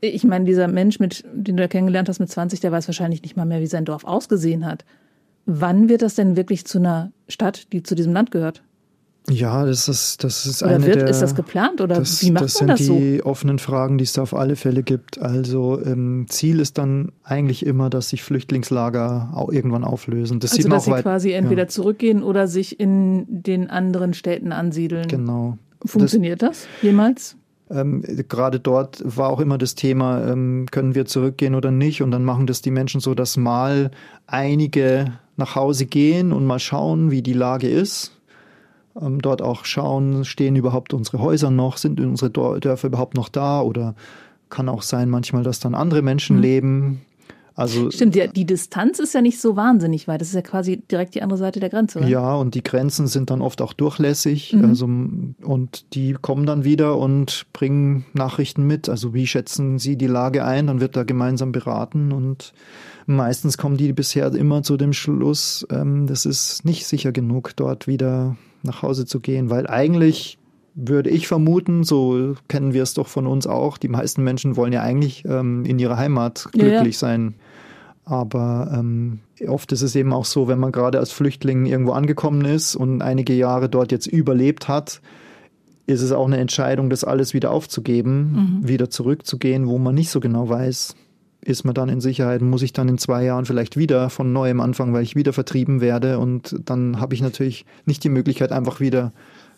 [0.00, 3.22] ich meine, dieser Mensch, mit, den du ja kennengelernt hast mit 20, der weiß wahrscheinlich
[3.22, 4.84] nicht mal mehr, wie sein Dorf ausgesehen hat.
[5.44, 8.64] Wann wird das denn wirklich zu einer Stadt, die zu diesem Land gehört?
[9.28, 11.08] Ja, das ist, das ist Oder eine wird, der.
[11.08, 12.96] ist das geplant oder das, wie macht das man sind das so?
[12.96, 15.20] die offenen Fragen, die es da auf alle Fälle gibt.
[15.20, 20.38] Also ähm, Ziel ist dann eigentlich immer, dass sich Flüchtlingslager auch irgendwann auflösen.
[20.38, 21.02] Das Also, sieht man dass auch sie weit.
[21.02, 25.08] quasi entweder ja, zurückgehen oder sich in den anderen Städten ansiedeln.
[25.08, 25.58] genau.
[25.84, 27.36] Funktioniert das, jemals?
[27.68, 32.00] Ähm, Gerade dort war auch immer das Thema, ähm, können wir zurückgehen oder nicht?
[32.02, 33.90] Und dann machen das die Menschen so, dass mal
[34.26, 38.12] einige nach Hause gehen und mal schauen, wie die Lage ist.
[39.00, 43.60] Ähm, dort auch schauen, stehen überhaupt unsere Häuser noch, sind unsere Dörfer überhaupt noch da?
[43.60, 43.94] Oder
[44.48, 46.42] kann auch sein manchmal, dass dann andere Menschen Mhm.
[46.42, 47.00] leben.
[47.58, 50.20] Also Stimmt, die, die Distanz ist ja nicht so wahnsinnig weit.
[50.20, 52.00] Das ist ja quasi direkt die andere Seite der Grenze.
[52.00, 52.06] Oder?
[52.08, 54.52] Ja, und die Grenzen sind dann oft auch durchlässig.
[54.52, 54.64] Mhm.
[54.66, 58.90] Also, und die kommen dann wieder und bringen Nachrichten mit.
[58.90, 60.66] Also wie schätzen sie die Lage ein?
[60.66, 62.52] Dann wird da gemeinsam beraten und
[63.06, 67.86] meistens kommen die bisher immer zu dem Schluss, ähm, das ist nicht sicher genug, dort
[67.86, 70.38] wieder nach Hause zu gehen, weil eigentlich
[70.74, 74.72] würde ich vermuten, so kennen wir es doch von uns auch, die meisten Menschen wollen
[74.72, 76.70] ja eigentlich ähm, in ihrer Heimat Ja, ja.
[76.70, 77.34] glücklich sein.
[78.04, 82.44] Aber ähm, oft ist es eben auch so, wenn man gerade als Flüchtling irgendwo angekommen
[82.44, 85.00] ist und einige Jahre dort jetzt überlebt hat,
[85.86, 90.20] ist es auch eine Entscheidung, das alles wieder aufzugeben, wieder zurückzugehen, wo man nicht so
[90.20, 90.94] genau weiß,
[91.46, 94.60] ist man dann in Sicherheit, muss ich dann in zwei Jahren vielleicht wieder von neuem
[94.60, 98.80] anfangen, weil ich wieder vertrieben werde und dann habe ich natürlich nicht die Möglichkeit, einfach
[98.80, 99.12] wieder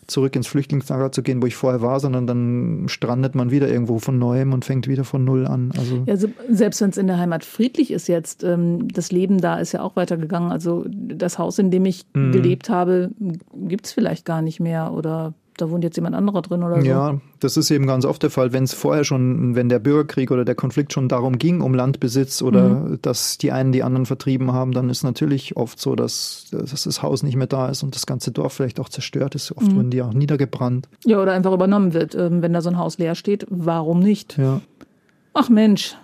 [0.07, 3.99] zurück ins Flüchtlingslager zu gehen, wo ich vorher war, sondern dann strandet man wieder irgendwo
[3.99, 5.71] von neuem und fängt wieder von null an.
[5.77, 9.39] Also Ja, also selbst wenn es in der Heimat friedlich ist jetzt, ähm, das Leben
[9.39, 10.51] da ist ja auch weitergegangen.
[10.51, 12.31] Also das Haus, in dem ich Mhm.
[12.31, 13.11] gelebt habe,
[13.67, 16.87] gibt es vielleicht gar nicht mehr oder da wohnt jetzt jemand anderer drin oder so.
[16.87, 20.31] Ja, das ist eben ganz oft der Fall, wenn es vorher schon, wenn der Bürgerkrieg
[20.31, 22.99] oder der Konflikt schon darum ging, um Landbesitz oder Mhm.
[23.01, 27.01] dass die einen die anderen vertrieben haben, dann ist natürlich oft so, dass, dass das
[27.03, 29.51] Haus nicht mehr da ist und das ganze Dorf vielleicht auch zerstört ist.
[29.55, 29.75] Oft Mhm.
[29.75, 30.87] wurden die auch niedergebrannt.
[31.05, 32.15] Ja, oder einfach übernommen wird.
[32.15, 34.37] Ähm, wenn da so ein Haus leer steht, warum nicht?
[34.37, 34.61] Ja.
[35.33, 35.95] Ach Mensch,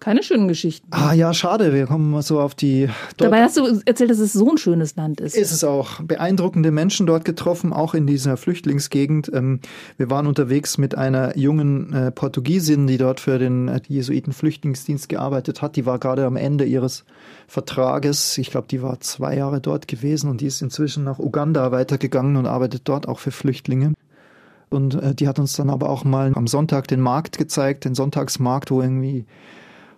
[0.00, 0.88] keine schönen Geschichten.
[0.90, 2.88] Ah ja, schade, wir kommen mal so auf die.
[3.18, 5.36] Dabei hast du erzählt, dass es so ein schönes Land ist.
[5.36, 9.30] ist es auch beeindruckende Menschen dort getroffen, auch in dieser Flüchtlingsgegend.
[9.32, 9.60] Ähm,
[9.96, 15.62] Wir waren unterwegs mit einer jungen äh, Portugiesin, die dort für den äh, Jesuiten-Flüchtlingsdienst gearbeitet
[15.62, 15.76] hat.
[15.76, 17.04] Die war gerade am Ende ihres
[17.46, 18.38] Vertrages.
[18.38, 22.36] Ich glaube, die war zwei Jahre dort gewesen und die ist inzwischen nach Uganda weitergegangen
[22.36, 23.92] und arbeitet dort auch für Flüchtlinge.
[24.70, 27.94] Und äh, die hat uns dann aber auch mal am Sonntag den Markt gezeigt, den
[27.94, 29.26] Sonntagsmarkt, wo irgendwie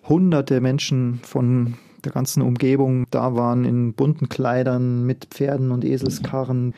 [0.09, 1.75] hunderte Menschen von
[2.05, 6.75] der ganzen Umgebung da waren in bunten Kleidern mit Pferden und Eselskarren.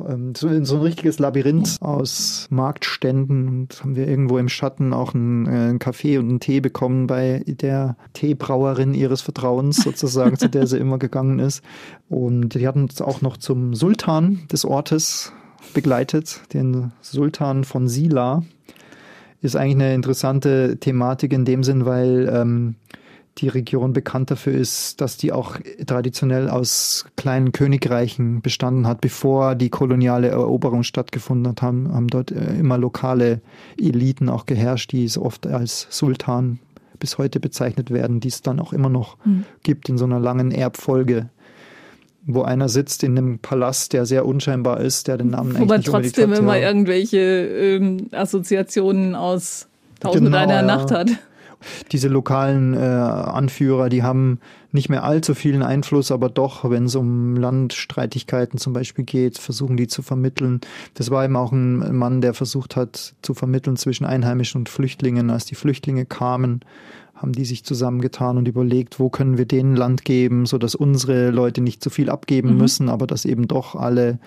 [0.00, 5.46] Ähm, So, ein richtiges Labyrinth aus Marktständen und haben wir irgendwo im Schatten auch einen,
[5.46, 10.78] äh, Kaffee und einen Tee bekommen bei der Teebrauerin ihres Vertrauens sozusagen, zu der sie
[10.78, 11.62] immer gegangen ist.
[12.08, 15.32] Und die hatten uns auch noch zum Sultan des Ortes
[15.74, 18.42] begleitet, den Sultan von Sila.
[19.44, 22.76] Ist eigentlich eine interessante Thematik in dem Sinn, weil ähm,
[23.36, 29.02] die Region bekannt dafür ist, dass die auch traditionell aus kleinen Königreichen bestanden hat.
[29.02, 33.42] Bevor die koloniale Eroberung stattgefunden hat, haben, haben dort äh, immer lokale
[33.78, 36.58] Eliten auch geherrscht, die so oft als Sultan
[36.98, 39.18] bis heute bezeichnet werden, die es dann auch immer noch
[39.62, 41.28] gibt in so einer langen Erbfolge,
[42.26, 45.82] wo einer sitzt in einem Palast, der sehr unscheinbar ist, der den Namen Wo man
[45.82, 46.68] trotzdem hat, immer ja.
[46.68, 49.68] irgendwelche ähm, Assoziationen aus
[50.00, 50.62] Tausend Genau, einer ja.
[50.62, 51.10] Nacht hat.
[51.92, 54.38] diese lokalen äh, Anführer, die haben
[54.72, 59.76] nicht mehr allzu vielen Einfluss, aber doch, wenn es um Landstreitigkeiten zum Beispiel geht, versuchen
[59.76, 60.60] die zu vermitteln.
[60.94, 65.30] Das war eben auch ein Mann, der versucht hat zu vermitteln zwischen Einheimischen und Flüchtlingen.
[65.30, 66.60] Als die Flüchtlinge kamen,
[67.14, 71.30] haben die sich zusammengetan und überlegt, wo können wir denen Land geben, so dass unsere
[71.30, 72.58] Leute nicht zu viel abgeben Mhm.
[72.58, 74.18] müssen, aber dass eben doch alle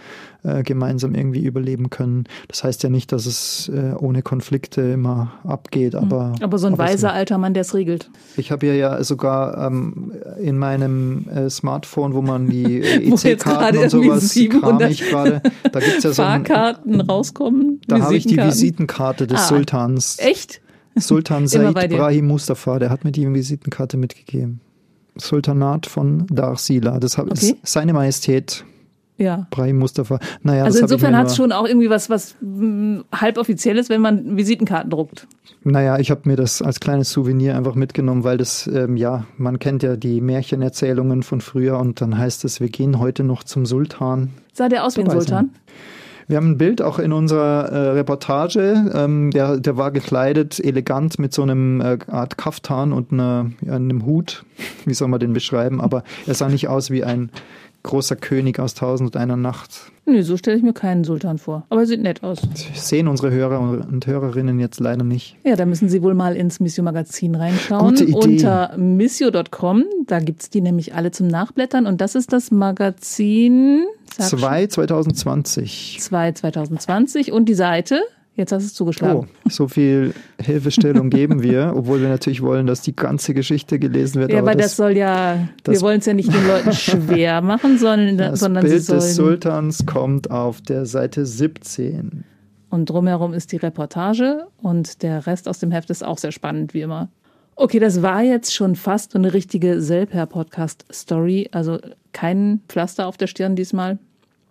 [0.44, 2.24] äh, gemeinsam irgendwie überleben können.
[2.48, 6.44] Das heißt ja nicht, dass es äh, ohne Konflikte immer abgeht, aber Mhm.
[6.44, 8.10] Aber so ein aber weiser alter Mann, der es regelt.
[8.38, 13.38] ich habe ja, ja sogar ähm, in meinem äh, Smartphone, wo man die äh, EC-Karten
[13.60, 15.42] gerade und sowas 700 kram ich gerade.
[15.72, 17.82] Da gibt's ja so Fahrkarten rauskommen.
[17.88, 18.38] da habe ich die.
[18.38, 20.18] Visitenkarte des Ah, Sultans.
[20.20, 20.62] Echt?
[21.00, 21.98] Sultan Said bei dir.
[21.98, 24.62] Brahim Mustafa, der hat mir die Visitenkarte mitgegeben.
[25.16, 27.00] Sultanat von Dar Sila.
[27.00, 27.34] Das hab, Okay.
[27.34, 28.64] ist seine Majestät
[29.18, 29.48] Ja.
[29.50, 30.20] Brahim Mustafa.
[30.44, 34.92] Naja, Also insofern hat es schon auch irgendwie was, was mh, halboffizielles, wenn man Visitenkarten
[34.92, 35.28] druckt.
[35.64, 39.58] Naja, ich habe mir das als kleines Souvenir einfach mitgenommen, weil das, ähm, ja, man
[39.58, 43.66] kennt ja die Märchenerzählungen von früher und dann heißt es, wir gehen heute noch zum
[43.66, 44.30] Sultan.
[44.54, 45.50] Sah der aus wie ein Sultan?
[46.30, 48.92] Wir haben ein Bild auch in unserer äh, Reportage.
[48.94, 54.06] Ähm, der, der war gekleidet, elegant mit so einem äh, Art Kaftan und einer, einem
[54.06, 54.44] Hut.
[54.86, 55.80] Wie soll man den beschreiben?
[55.80, 57.32] Aber er sah nicht aus wie ein
[57.88, 59.92] großer König aus Tausend und einer Nacht.
[60.06, 61.66] Nö, so stelle ich mir keinen Sultan vor.
[61.70, 62.40] Aber er sieht nett aus.
[62.74, 65.36] Sehen unsere Hörer und Hörerinnen jetzt leider nicht.
[65.44, 67.90] Ja, da müssen Sie wohl mal ins Missio-Magazin reinschauen.
[67.90, 68.14] Gute Idee.
[68.14, 69.84] Unter missio.com.
[70.06, 71.86] Da gibt's die nämlich alle zum Nachblättern.
[71.86, 73.84] Und das ist das Magazin
[74.18, 75.98] sag schon, 2 2020.
[76.00, 77.32] 2 2020.
[77.32, 78.02] Und die Seite,
[78.38, 79.28] jetzt hast du es zugeschlagen.
[79.46, 84.22] Oh, so viel Hilfestellung geben wir, obwohl wir natürlich wollen, dass die ganze Geschichte gelesen
[84.22, 84.32] wird.
[84.32, 87.42] ja, aber aber das, soll ja, das- wir wollen es ja nicht den Leuten schwer
[87.42, 89.00] machen, sondern, das sondern sie Bild sollen.
[89.02, 92.24] des Sultans kommt auf der Seite 17.
[92.70, 96.74] Und drumherum ist die Reportage und der Rest aus dem Heft ist auch sehr spannend,
[96.74, 97.10] wie immer.
[97.56, 101.50] Okay, das war jetzt schon fast eine richtige Selper-Podcast-Story.
[101.52, 101.80] Also
[102.14, 103.98] kein Pflaster auf der Stirn diesmal.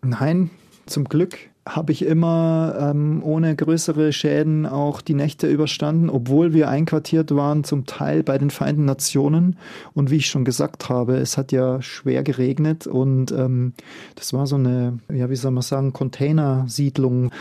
[0.02, 0.50] Nein,
[0.86, 1.36] zum Glück
[1.66, 7.64] habe ich immer ähm, ohne größere Schäden auch die Nächte überstanden, obwohl wir einquartiert waren,
[7.64, 9.56] zum Teil bei den Vereinten Nationen.
[9.92, 13.72] Und wie ich schon gesagt habe, es hat ja schwer geregnet und ähm,
[14.14, 17.32] das war so eine, ja, wie soll man sagen, Containersiedlung.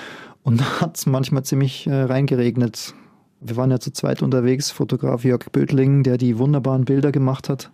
[0.41, 2.95] Und da hat es manchmal ziemlich äh, reingeregnet.
[3.41, 7.69] Wir waren ja zu zweit unterwegs, Fotograf Jörg Bödling, der die wunderbaren Bilder gemacht hat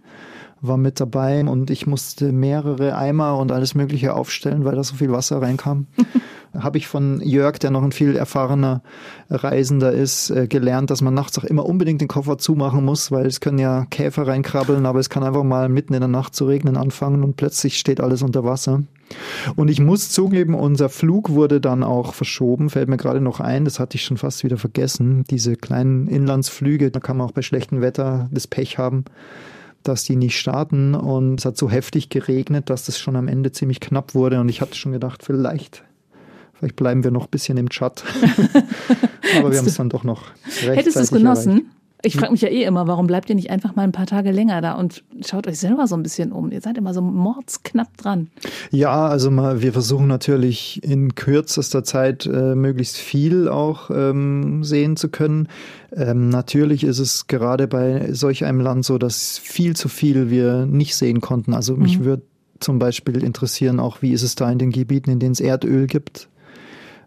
[0.62, 4.96] war mit dabei und ich musste mehrere Eimer und alles Mögliche aufstellen, weil da so
[4.96, 5.88] viel Wasser reinkam.
[6.54, 8.84] Habe ich von Jörg, der noch ein viel erfahrener
[9.30, 13.26] Reisender ist, äh, gelernt, dass man nachts auch immer unbedingt den Koffer zumachen muss, weil
[13.26, 16.46] es können ja Käfer reinkrabbeln, aber es kann einfach mal mitten in der Nacht zu
[16.46, 18.84] regnen anfangen und plötzlich steht alles unter Wasser.
[19.56, 23.66] Und ich muss zugeben, unser Flug wurde dann auch verschoben, fällt mir gerade noch ein,
[23.66, 25.24] das hatte ich schon fast wieder vergessen.
[25.30, 29.06] Diese kleinen Inlandsflüge, da kann man auch bei schlechtem Wetter das Pech haben
[29.84, 33.52] dass die nicht starten und es hat so heftig geregnet, dass das schon am Ende
[33.52, 35.84] ziemlich knapp wurde und ich hatte schon gedacht, vielleicht,
[36.54, 38.04] vielleicht bleiben wir noch ein bisschen im Chat.
[39.38, 41.66] Aber wir haben es dann doch noch rechtzeitig Hättest du es erreicht.
[42.04, 44.32] Ich frage mich ja eh immer, warum bleibt ihr nicht einfach mal ein paar Tage
[44.32, 46.52] länger da und schaut euch selber so ein bisschen um?
[46.52, 48.30] Ihr seid immer so mordsknapp dran.
[48.72, 54.96] Ja, also mal, wir versuchen natürlich in kürzester Zeit äh, möglichst viel auch ähm, sehen
[54.96, 55.48] zu können.
[55.96, 60.66] Ähm, natürlich ist es gerade bei solch einem Land so, dass viel zu viel wir
[60.66, 61.54] nicht sehen konnten.
[61.54, 62.06] Also mich Mhm.
[62.06, 62.24] würde
[62.60, 65.88] zum Beispiel interessieren, auch wie ist es da in den Gebieten, in denen es Erdöl
[65.88, 66.30] gibt.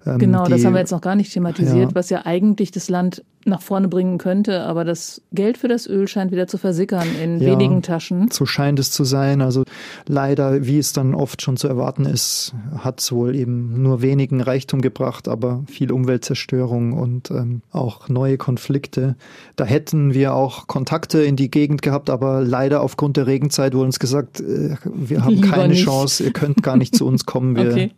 [0.07, 1.95] Ähm, Genau, das die- haben wir jetzt noch gar nicht thematisiert, Ja.
[1.95, 6.09] was ja eigentlich das Land nach vorne bringen könnte, aber das Geld für das Öl
[6.09, 7.51] scheint wieder zu versickern in Ja.
[7.53, 8.29] wenigen Taschen.
[8.31, 9.43] So scheint es zu sein.
[9.43, 9.65] Also
[10.09, 14.41] leider, wie es dann oft schon zu erwarten ist, hat es wohl eben nur wenigen
[14.41, 19.15] Reichtum gebracht, aber viel Umweltzerstörung und ähm, auch neue Konflikte.
[19.57, 23.87] Da hätten wir auch Kontakte in die Gegend gehabt, aber leider aufgrund der Regenzeit wurde
[23.87, 25.85] uns gesagt, äh, wir haben Lieber keine nicht.
[25.85, 27.57] Chance, ihr könnt gar nicht zu uns kommen.
[27.57, 27.91] Wir, Okay.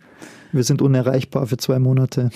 [0.56, 2.30] Wir sind unerreichbar für zwei Monate.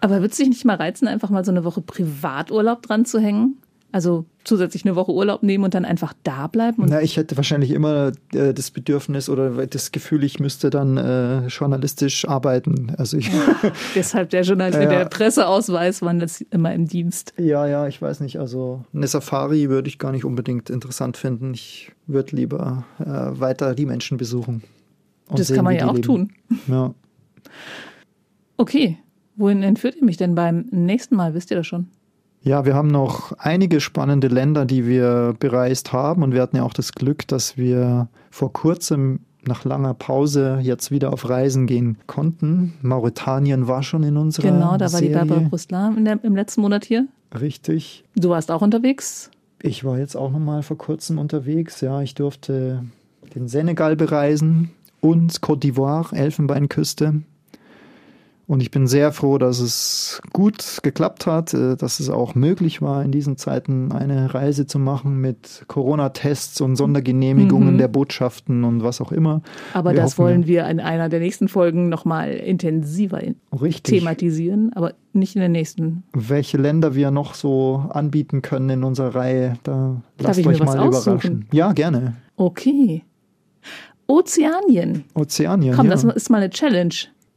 [0.00, 3.18] Aber wird es dich nicht mal reizen, einfach mal so eine Woche Privaturlaub dran zu
[3.20, 3.56] hängen?
[3.94, 6.84] Also zusätzlich eine Woche Urlaub nehmen und dann einfach da bleiben?
[6.88, 11.46] Na, ich hätte wahrscheinlich immer äh, das Bedürfnis oder das Gefühl, ich müsste dann äh,
[11.48, 12.94] journalistisch arbeiten.
[12.96, 13.30] Also ich,
[13.94, 14.86] deshalb der Journal Ja.
[14.86, 17.34] der Presseausweis war das immer im Dienst.
[17.36, 18.38] ja, ja, ich weiß nicht.
[18.40, 21.52] Also eine Safari würde ich gar nicht unbedingt interessant finden.
[21.52, 24.62] Ich würde lieber äh, weiter die Menschen besuchen.
[25.28, 26.02] und Das sehen, kann man ja auch leben.
[26.02, 26.32] tun.
[26.66, 26.94] Ja.
[28.56, 28.98] Okay,
[29.36, 31.34] wohin entführt ihr mich denn beim nächsten Mal?
[31.34, 31.88] Wisst ihr das schon?
[32.44, 36.22] ja, wir haben noch einige spannende Länder, die wir bereist haben.
[36.22, 40.90] Und wir hatten ja auch das Glück, dass wir vor kurzem nach langer Pause jetzt
[40.90, 42.74] wieder auf Reisen gehen konnten.
[42.82, 45.26] Mauretanien war schon in unserer Genau, da war die Serie.
[45.26, 47.06] Barbara Brüssler in der, im letzten Monat hier.
[47.40, 48.04] Richtig.
[48.14, 49.30] Du warst auch unterwegs.
[49.60, 51.80] Ich war jetzt auch noch mal vor kurzem unterwegs.
[51.80, 52.84] Ja, ich durfte
[53.34, 57.22] den Senegal bereisen und Côte d'Ivoire, Elfenbeinküste.
[58.48, 62.82] Und ich bin sehr froh, dass es gut geklappt hat, äh, dass es auch möglich
[62.82, 67.78] war, in diesen Zeiten eine Reise zu machen mit Corona-Tests und Sondergenehmigungen Mhm.
[67.78, 69.42] der Botschaften und was auch immer.
[69.74, 74.00] Aber Wir das hoffen, wollen wir in einer der nächsten Folgen nochmal intensiver in Richtig.
[74.00, 76.02] thematisieren, aber nicht in der nächsten.
[76.12, 80.52] Welche Länder wir noch so anbieten können in unserer Reihe, da Darf lasst ich mir
[80.52, 81.10] euch mal aussuchen?
[81.12, 81.46] überraschen.
[81.52, 82.16] Ja, gerne.
[82.36, 83.04] Okay.
[84.08, 85.04] Ozeanien.
[85.14, 85.74] Ozeanien.
[85.76, 85.92] Komm, ja.
[85.92, 86.94] das ist mal eine Challenge.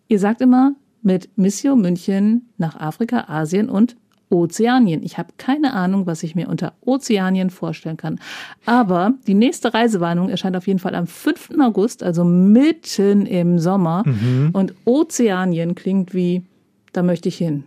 [0.07, 0.73] Ihr sagt immer
[1.05, 3.95] mit Missio München nach Afrika, Asien und
[4.29, 5.03] Ozeanien.
[5.03, 8.19] Ich habe keine Ahnung, was ich mir unter Ozeanien vorstellen kann.
[8.65, 11.51] Aber die nächste Reisewarnung erscheint auf jeden Fall am 5.
[11.61, 14.03] August, also mitten im Sommer.
[14.05, 14.49] Mhm.
[14.51, 16.43] Und Ozeanien klingt wie,
[16.91, 17.65] da möchte ich hin.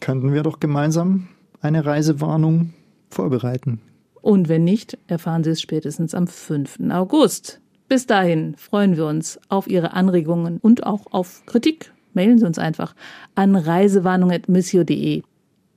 [0.00, 1.28] könnten wir doch gemeinsam
[1.60, 2.72] eine Reisewarnung
[3.10, 3.80] vorbereiten.
[4.22, 6.78] Und wenn nicht, erfahren Sie es spätestens am 5.
[6.90, 7.60] August.
[7.88, 11.92] Bis dahin freuen wir uns auf Ihre Anregungen und auch auf Kritik.
[12.18, 12.96] Mailen Sie uns einfach
[13.36, 15.22] an reisewarnung.missio.de.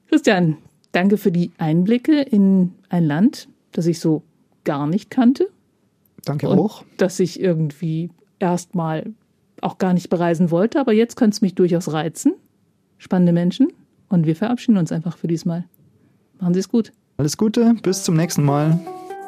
[0.09, 0.57] Christian,
[0.91, 4.23] danke für die Einblicke in ein Land, das ich so
[4.63, 5.47] gar nicht kannte.
[6.25, 6.83] Danke und auch.
[6.97, 9.13] Das ich irgendwie erstmal
[9.61, 12.33] auch gar nicht bereisen wollte, aber jetzt könnte es mich durchaus reizen.
[12.97, 13.71] Spannende Menschen.
[14.09, 15.65] Und wir verabschieden uns einfach für diesmal.
[16.39, 16.91] Machen Sie es gut.
[17.17, 18.79] Alles Gute, bis zum nächsten Mal.